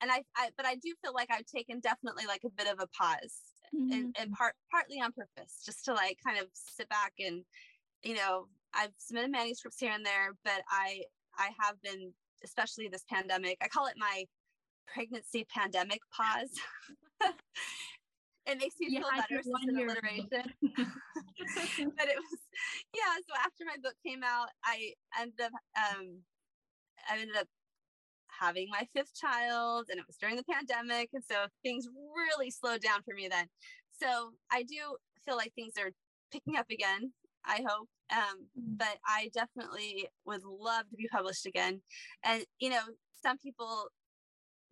and 0.00 0.10
I, 0.10 0.22
I 0.36 0.50
but 0.56 0.66
I 0.66 0.74
do 0.76 0.94
feel 1.02 1.14
like 1.14 1.28
I've 1.30 1.46
taken 1.46 1.80
definitely 1.80 2.26
like 2.26 2.42
a 2.44 2.50
bit 2.50 2.72
of 2.72 2.80
a 2.80 2.86
pause 2.88 3.40
mm-hmm. 3.74 3.92
and, 3.92 4.16
and 4.18 4.32
part 4.32 4.54
partly 4.70 5.00
on 5.00 5.12
purpose, 5.12 5.62
just 5.64 5.84
to 5.86 5.94
like 5.94 6.18
kind 6.24 6.38
of 6.38 6.46
sit 6.54 6.88
back 6.88 7.12
and 7.18 7.44
you 8.02 8.14
know, 8.14 8.46
I've 8.74 8.92
submitted 8.96 9.30
manuscripts 9.30 9.78
here 9.78 9.92
and 9.92 10.04
there, 10.04 10.34
but 10.44 10.62
I 10.70 11.02
I 11.38 11.50
have 11.60 11.80
been, 11.82 12.12
especially 12.44 12.88
this 12.88 13.04
pandemic, 13.10 13.58
I 13.62 13.68
call 13.68 13.86
it 13.86 13.94
my 13.96 14.24
pregnancy 14.92 15.46
pandemic 15.52 16.00
pause. 16.14 16.50
it 18.46 18.58
makes 18.58 18.76
me 18.80 18.88
yeah, 18.90 19.00
feel 19.00 19.10
better 19.16 19.42
since 19.42 19.68
an 19.68 19.76
alliteration. 19.76 20.28
but 21.96 22.08
it 22.08 22.18
was 22.18 22.40
yeah, 22.94 23.14
so 23.26 23.34
after 23.38 23.64
my 23.64 23.76
book 23.82 23.94
came 24.04 24.22
out, 24.24 24.48
I 24.64 24.92
ended 25.20 25.40
up 25.40 25.52
um 25.76 26.18
I 27.10 27.18
ended 27.18 27.36
up 27.36 27.46
having 28.40 28.68
my 28.70 28.86
fifth 28.94 29.14
child 29.14 29.86
and 29.90 29.98
it 29.98 30.06
was 30.06 30.16
during 30.16 30.36
the 30.36 30.44
pandemic. 30.44 31.10
And 31.12 31.22
so 31.28 31.46
things 31.62 31.86
really 32.16 32.50
slowed 32.50 32.80
down 32.80 33.02
for 33.02 33.14
me 33.14 33.28
then. 33.28 33.46
So 34.00 34.32
I 34.50 34.62
do 34.62 34.96
feel 35.24 35.36
like 35.36 35.52
things 35.54 35.74
are 35.78 35.90
picking 36.32 36.56
up 36.56 36.66
again. 36.70 37.12
I 37.44 37.62
hope. 37.66 37.88
Um, 38.12 38.46
mm. 38.58 38.78
but 38.78 38.98
I 39.06 39.30
definitely 39.32 40.08
would 40.26 40.42
love 40.44 40.88
to 40.90 40.96
be 40.96 41.08
published 41.08 41.46
again. 41.46 41.80
And, 42.24 42.44
you 42.58 42.70
know, 42.70 42.82
some 43.22 43.38
people 43.38 43.88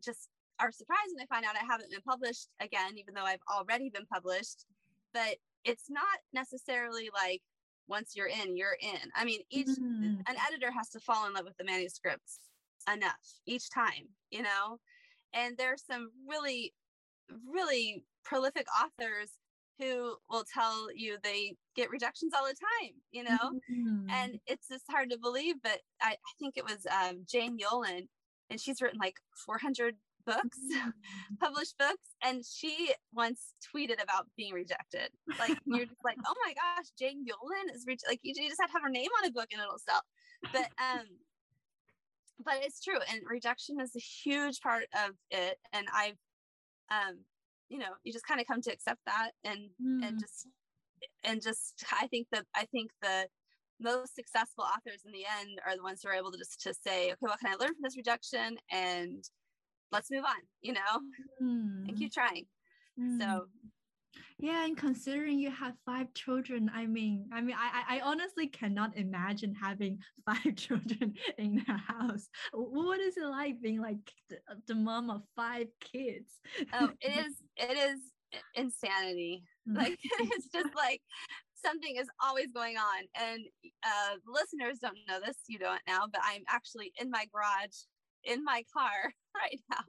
just 0.05 0.29
are 0.61 0.73
surprised 0.73 1.11
when 1.13 1.19
they 1.19 1.27
find 1.27 1.45
out 1.45 1.55
I 1.55 1.65
haven't 1.65 1.91
been 1.91 2.01
published 2.01 2.49
again, 2.61 2.99
even 2.99 3.15
though 3.15 3.25
I've 3.25 3.43
already 3.53 3.91
been 3.91 4.07
published. 4.07 4.67
But 5.15 5.37
it's 5.65 5.89
not 5.89 6.19
necessarily 6.33 7.11
like 7.15 7.43
once 7.89 8.15
you're 8.15 8.29
in, 8.29 8.57
you're 8.57 8.77
in. 8.81 9.11
I 9.15 9.25
mean, 9.25 9.41
each 9.51 9.69
mm. 9.69 10.19
an 10.29 10.37
editor 10.47 10.71
has 10.71 10.89
to 10.91 11.01
fall 11.01 11.27
in 11.27 11.35
love 11.35 11.45
with 11.45 11.57
the 11.57 11.65
manuscripts 11.65 12.41
enough 12.93 13.41
each 13.47 13.71
time, 13.71 14.09
you 14.31 14.43
know? 14.43 14.79
And 15.33 15.57
there's 15.57 15.85
some 15.85 16.11
really, 16.29 16.73
really 17.51 18.05
prolific 18.25 18.67
authors 18.83 19.33
who 19.79 20.17
will 20.31 20.45
tell 20.53 20.89
you 20.95 21.17
they 21.23 21.57
get 21.77 21.91
rejections 21.91 22.33
all 22.35 22.47
the 22.47 22.55
time, 22.55 22.93
you 23.11 23.25
know? 23.25 23.61
Mm-hmm. 23.71 24.11
And 24.11 24.39
it's 24.47 24.69
just 24.69 24.85
hard 24.91 25.11
to 25.11 25.19
believe, 25.19 25.57
but 25.63 25.81
I, 26.01 26.13
I 26.13 26.33
think 26.39 26.55
it 26.57 26.65
was 26.65 26.87
um, 26.91 27.25
Jane 27.31 27.59
Yolen, 27.59 28.09
and 28.51 28.61
she's 28.61 28.81
written 28.81 28.99
like 29.01 29.17
400 29.47 29.95
books, 30.27 30.59
mm-hmm. 30.73 30.91
published 31.41 31.79
books, 31.79 32.15
and 32.23 32.43
she 32.45 32.93
once 33.13 33.55
tweeted 33.75 34.03
about 34.03 34.27
being 34.37 34.53
rejected. 34.53 35.11
Like 35.39 35.59
you're 35.65 35.87
just 35.87 36.05
like, 36.05 36.19
oh 36.27 36.35
my 36.45 36.55
gosh, 36.55 36.87
Jane 36.99 37.25
Yolen 37.25 37.75
is 37.75 37.85
re-, 37.87 37.97
like 38.09 38.21
you, 38.23 38.35
you 38.37 38.49
just 38.49 38.61
have 38.61 38.71
to 38.71 38.75
have 38.75 38.83
her 38.83 38.91
name 38.91 39.11
on 39.23 39.29
a 39.29 39.33
book 39.33 39.49
and 39.53 39.63
it'll 39.63 39.79
sell. 39.79 40.03
But 40.53 40.69
um, 40.79 41.07
but 42.45 42.55
it's 42.63 42.83
true 42.83 42.99
and 43.11 43.21
rejection 43.29 43.81
is 43.81 43.95
a 43.97 44.01
huge 44.01 44.61
part 44.61 44.85
of 45.07 45.15
it 45.31 45.59
and 45.73 45.87
i've 45.95 46.17
um 46.91 47.19
you 47.69 47.79
know 47.79 47.93
you 48.05 48.13
just 48.13 48.27
kind 48.27 48.41
of 48.41 48.47
come 48.47 48.61
to 48.63 48.73
accept 48.73 49.01
that 49.07 49.31
and 49.45 49.71
mm. 49.83 50.07
and 50.07 50.19
just 50.21 50.47
and 51.25 51.43
just 51.43 51.85
i 52.01 52.07
think 52.09 52.27
that 52.33 52.45
i 52.55 52.65
think 52.67 52.91
the 53.03 53.27
most 53.81 54.15
successful 54.15 54.65
authors 54.65 55.03
in 55.07 55.13
the 55.13 55.25
end 55.41 55.61
are 55.65 55.77
the 55.77 55.83
ones 55.83 56.01
who 56.03 56.09
are 56.09 56.15
able 56.15 56.33
to 56.33 56.39
just 56.39 56.61
to 56.61 56.75
say 56.75 57.07
okay 57.07 57.17
what 57.21 57.39
can 57.39 57.51
i 57.51 57.55
learn 57.55 57.75
from 57.75 57.83
this 57.83 57.97
rejection 57.97 58.57
and 58.73 59.25
let's 59.93 60.11
move 60.11 60.25
on 60.25 60.41
you 60.63 60.73
know 60.73 61.01
mm. 61.43 61.89
and 61.89 61.97
keep 61.97 62.13
trying 62.13 62.45
mm. 62.99 63.21
so 63.21 63.47
yeah, 64.41 64.65
and 64.65 64.77
considering 64.77 65.41
you 65.41 65.51
have 65.51 65.75
five 65.85 66.15
children, 66.15 66.71
I 66.73 66.87
mean, 66.87 67.27
I 67.33 67.41
mean, 67.41 67.57
I, 67.59 67.97
I 67.97 68.01
honestly 68.01 68.47
cannot 68.47 68.97
imagine 68.97 69.53
having 69.53 69.99
five 70.27 70.55
children 70.55 71.15
in 71.39 71.65
the 71.67 71.73
house. 71.73 72.29
What 72.53 73.01
is 73.01 73.17
it 73.17 73.27
like 73.27 73.61
being 73.61 73.81
like 73.81 73.99
the, 74.29 74.37
the 74.69 74.77
mom 74.77 75.11
of 75.11 75.23
five 75.35 75.67
kids? 75.81 76.31
Oh, 76.73 76.91
it 77.01 77.27
is, 77.27 77.35
it 77.57 77.77
is 77.77 77.99
insanity. 78.55 79.43
Mm. 79.69 79.77
Like 79.77 79.99
it's 80.21 80.49
just 80.53 80.75
like 80.77 81.01
something 81.55 81.97
is 81.97 82.09
always 82.23 82.53
going 82.53 82.77
on. 82.77 83.05
And 83.21 83.41
uh, 83.85 84.17
listeners 84.25 84.79
don't 84.81 84.99
know 85.09 85.19
this, 85.19 85.37
you 85.49 85.59
don't 85.59 85.83
now, 85.89 86.07
but 86.13 86.21
I'm 86.25 86.43
actually 86.49 86.93
in 87.01 87.11
my 87.11 87.27
garage 87.35 87.75
in 88.25 88.45
my 88.45 88.65
car 88.73 89.15
right 89.35 89.61
now 89.71 89.83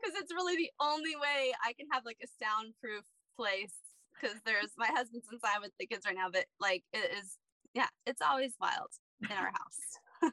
because 0.00 0.18
it's 0.20 0.32
really 0.32 0.56
the 0.56 0.70
only 0.80 1.16
way 1.16 1.52
I 1.64 1.72
can 1.72 1.86
have 1.92 2.04
like 2.04 2.18
a 2.22 2.28
soundproof 2.42 3.04
place 3.36 3.74
because 4.20 4.36
there's 4.44 4.72
my 4.76 4.88
husband's 4.88 5.26
inside 5.32 5.58
with 5.60 5.72
the 5.78 5.86
kids 5.86 6.06
right 6.06 6.16
now, 6.16 6.28
but 6.32 6.46
like 6.60 6.82
it 6.92 7.10
is, 7.18 7.38
yeah, 7.74 7.88
it's 8.06 8.22
always 8.22 8.54
wild 8.60 8.88
in 9.22 9.36
our 9.36 9.52
house. 9.52 10.32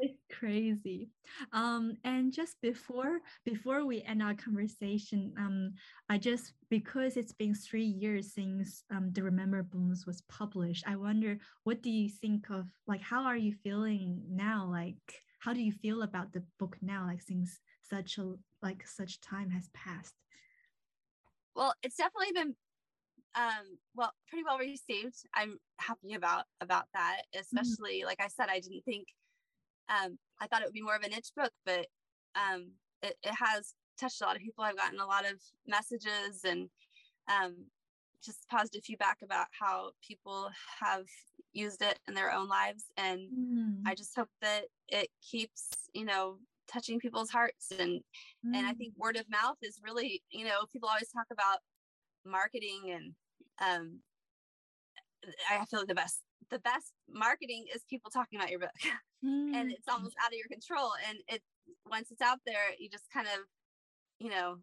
it's, 0.00 0.18
crazy. 0.30 1.08
Um, 1.52 1.96
and 2.04 2.32
just 2.32 2.60
before 2.60 3.20
before 3.44 3.86
we 3.86 4.02
end 4.02 4.22
our 4.22 4.34
conversation, 4.34 5.32
um, 5.38 5.72
I 6.08 6.18
just 6.18 6.52
because 6.68 7.16
it's 7.16 7.32
been 7.32 7.54
three 7.54 7.84
years 7.84 8.34
since 8.34 8.84
um 8.90 9.12
the 9.12 9.22
Remember 9.22 9.62
Balloons 9.62 10.04
was 10.06 10.22
published, 10.28 10.84
I 10.86 10.96
wonder 10.96 11.38
what 11.64 11.82
do 11.82 11.90
you 11.90 12.08
think 12.08 12.50
of 12.50 12.66
like 12.86 13.00
how 13.00 13.22
are 13.22 13.36
you 13.36 13.54
feeling 13.64 14.22
now? 14.28 14.68
Like 14.70 15.22
how 15.38 15.52
do 15.52 15.62
you 15.62 15.72
feel 15.72 16.02
about 16.02 16.32
the 16.32 16.42
book 16.58 16.76
now? 16.82 17.06
Like 17.06 17.22
since 17.22 17.60
such 17.82 18.18
a 18.18 18.34
like 18.62 18.86
such 18.86 19.20
time 19.20 19.50
has 19.50 19.68
passed. 19.74 20.14
Well, 21.56 21.74
it's 21.82 21.96
definitely 21.96 22.32
been 22.34 22.54
um, 23.34 23.78
well, 23.94 24.12
pretty 24.28 24.44
well 24.44 24.58
received. 24.58 25.16
I'm 25.34 25.58
happy 25.78 26.14
about 26.14 26.44
about 26.60 26.84
that, 26.94 27.22
mm-hmm. 27.34 27.40
especially 27.40 27.98
mm-hmm. 28.00 28.06
like 28.06 28.20
I 28.20 28.28
said, 28.28 28.48
I 28.50 28.60
didn't 28.60 28.84
think 28.84 29.08
um, 29.88 30.18
I 30.40 30.46
thought 30.46 30.62
it 30.62 30.66
would 30.66 30.74
be 30.74 30.82
more 30.82 30.96
of 30.96 31.02
a 31.02 31.08
niche 31.08 31.32
book, 31.36 31.52
but 31.64 31.86
um, 32.34 32.72
it, 33.02 33.16
it 33.22 33.34
has 33.34 33.74
touched 33.98 34.20
a 34.20 34.24
lot 34.24 34.36
of 34.36 34.42
people. 34.42 34.64
I've 34.64 34.76
gotten 34.76 35.00
a 35.00 35.06
lot 35.06 35.24
of 35.24 35.40
messages 35.66 36.44
and 36.44 36.68
um, 37.28 37.56
just 38.24 38.48
positive 38.50 38.84
feedback 38.84 39.18
about 39.22 39.46
how 39.58 39.90
people 40.06 40.50
have 40.80 41.04
used 41.52 41.82
it 41.82 41.98
in 42.08 42.14
their 42.14 42.32
own 42.32 42.48
lives, 42.48 42.84
and 42.96 43.20
mm. 43.20 43.76
I 43.86 43.94
just 43.94 44.14
hope 44.16 44.30
that 44.42 44.64
it 44.88 45.08
keeps, 45.22 45.70
you 45.94 46.04
know, 46.04 46.38
touching 46.70 46.98
people's 46.98 47.30
hearts 47.30 47.72
and 47.78 48.00
mm. 48.00 48.56
and 48.56 48.66
I 48.66 48.72
think 48.72 48.94
mm. 48.94 48.98
word 48.98 49.16
of 49.16 49.28
mouth 49.30 49.56
is 49.62 49.80
really, 49.82 50.22
you 50.30 50.44
know, 50.44 50.66
people 50.72 50.88
always 50.88 51.10
talk 51.10 51.26
about 51.30 51.58
marketing 52.24 52.92
and 52.92 53.14
um, 53.60 54.00
I 55.50 55.64
feel 55.66 55.80
like 55.80 55.88
the 55.88 55.94
best 55.94 56.22
the 56.50 56.58
best 56.60 56.92
marketing 57.08 57.64
is 57.74 57.82
people 57.88 58.10
talking 58.10 58.38
about 58.38 58.50
your 58.50 58.60
book 58.60 58.70
mm. 59.24 59.54
and 59.54 59.70
it's 59.72 59.88
almost 59.88 60.14
out 60.22 60.32
of 60.32 60.38
your 60.38 60.48
control 60.50 60.92
and 61.08 61.18
it 61.28 61.42
once 61.90 62.10
it's 62.10 62.22
out 62.22 62.38
there 62.46 62.74
you 62.78 62.88
just 62.88 63.10
kind 63.12 63.26
of 63.26 63.40
you 64.18 64.30
know 64.30 64.56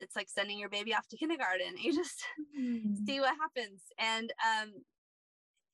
it's 0.00 0.16
like 0.16 0.28
sending 0.28 0.58
your 0.58 0.68
baby 0.68 0.94
off 0.94 1.06
to 1.08 1.16
kindergarten 1.16 1.76
you 1.78 1.94
just 1.94 2.24
mm. 2.58 2.96
see 3.06 3.20
what 3.20 3.34
happens 3.36 3.82
and 3.98 4.32
um 4.44 4.72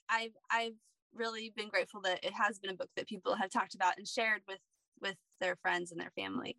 i've 0.09 0.33
i've 0.51 0.75
really 1.15 1.53
been 1.57 1.69
grateful 1.69 2.01
that 2.03 2.23
it 2.23 2.33
has 2.33 2.59
been 2.59 2.71
a 2.71 2.77
book 2.77 2.91
that 2.97 3.09
people 3.09 3.35
have 3.35 3.51
talked 3.51 3.75
about 3.75 3.95
and 3.97 4.07
shared 4.07 4.43
with 4.47 4.59
with 5.01 5.17
their 5.41 5.57
friends 5.57 5.93
and 5.93 6.01
their 6.01 6.13
family 6.17 6.57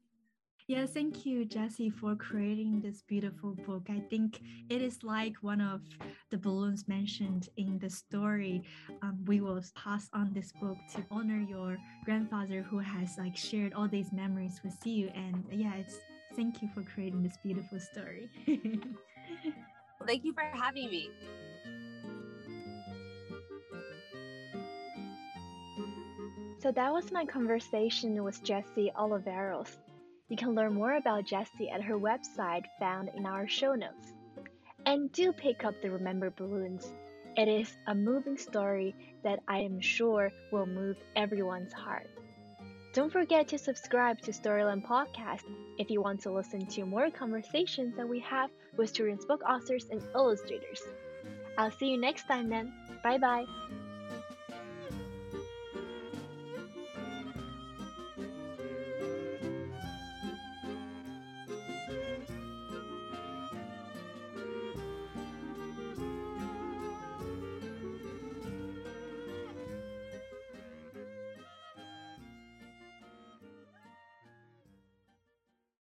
yeah, 0.69 0.85
thank 0.85 1.25
you, 1.25 1.45
Jessie, 1.45 1.89
for 1.89 2.15
creating 2.15 2.79
this 2.79 3.01
beautiful 3.01 3.55
book. 3.65 3.87
I 3.89 4.01
think 4.07 4.39
it 4.69 4.83
is 4.83 5.01
like 5.01 5.33
one 5.41 5.61
of 5.61 5.81
the 6.29 6.37
balloons 6.37 6.87
mentioned 6.87 7.49
in 7.57 7.79
the 7.79 7.89
story. 7.89 8.61
Um, 9.01 9.17
we 9.25 9.41
will 9.41 9.63
pass 9.73 10.11
on 10.13 10.31
this 10.31 10.51
book 10.51 10.77
to 10.93 11.03
honor 11.09 11.39
your 11.39 11.79
grandfather 12.05 12.61
who 12.61 12.77
has 12.77 13.17
like 13.17 13.35
shared 13.35 13.73
all 13.73 13.87
these 13.87 14.11
memories 14.13 14.61
with 14.63 14.77
you. 14.85 15.09
And 15.15 15.43
yeah, 15.51 15.73
it's 15.73 15.97
thank 16.35 16.61
you 16.61 16.69
for 16.75 16.83
creating 16.83 17.23
this 17.23 17.37
beautiful 17.41 17.79
story. 17.79 18.29
thank 20.05 20.23
you 20.23 20.33
for 20.33 20.43
having 20.53 20.91
me. 20.91 21.09
So 26.61 26.71
that 26.73 26.91
was 26.91 27.11
my 27.11 27.25
conversation 27.25 28.21
with 28.21 28.43
Jessie 28.43 28.91
Oliveros. 28.97 29.77
You 30.27 30.35
can 30.35 30.55
learn 30.55 30.73
more 30.73 30.97
about 30.97 31.25
Jessie 31.25 31.69
at 31.69 31.81
her 31.81 31.97
website 31.97 32.65
found 32.79 33.09
in 33.15 33.25
our 33.25 33.47
show 33.47 33.75
notes. 33.75 34.13
And 34.85 35.11
do 35.13 35.31
pick 35.31 35.63
up 35.63 35.73
the 35.81 35.89
Remember 35.89 36.29
Balloons. 36.29 36.91
It 37.37 37.47
is 37.47 37.71
a 37.87 37.95
moving 37.95 38.37
story 38.37 38.93
that 39.23 39.39
I 39.47 39.59
am 39.59 39.79
sure 39.79 40.31
will 40.51 40.65
move 40.65 40.97
everyone's 41.15 41.71
heart. 41.71 42.09
Don't 42.93 43.11
forget 43.11 43.47
to 43.49 43.57
subscribe 43.57 44.19
to 44.21 44.31
Storyland 44.31 44.85
Podcast 44.85 45.43
if 45.77 45.89
you 45.89 46.01
want 46.01 46.21
to 46.21 46.31
listen 46.31 46.65
to 46.65 46.85
more 46.85 47.09
conversations 47.09 47.95
that 47.95 48.09
we 48.09 48.19
have 48.19 48.49
with 48.75 48.93
children's 48.93 49.25
book 49.25 49.41
authors 49.47 49.85
and 49.91 50.01
illustrators. 50.13 50.81
I'll 51.57 51.71
see 51.71 51.91
you 51.91 51.97
next 51.97 52.27
time 52.27 52.49
then. 52.49 52.73
Bye 53.01 53.17
bye. 53.17 53.45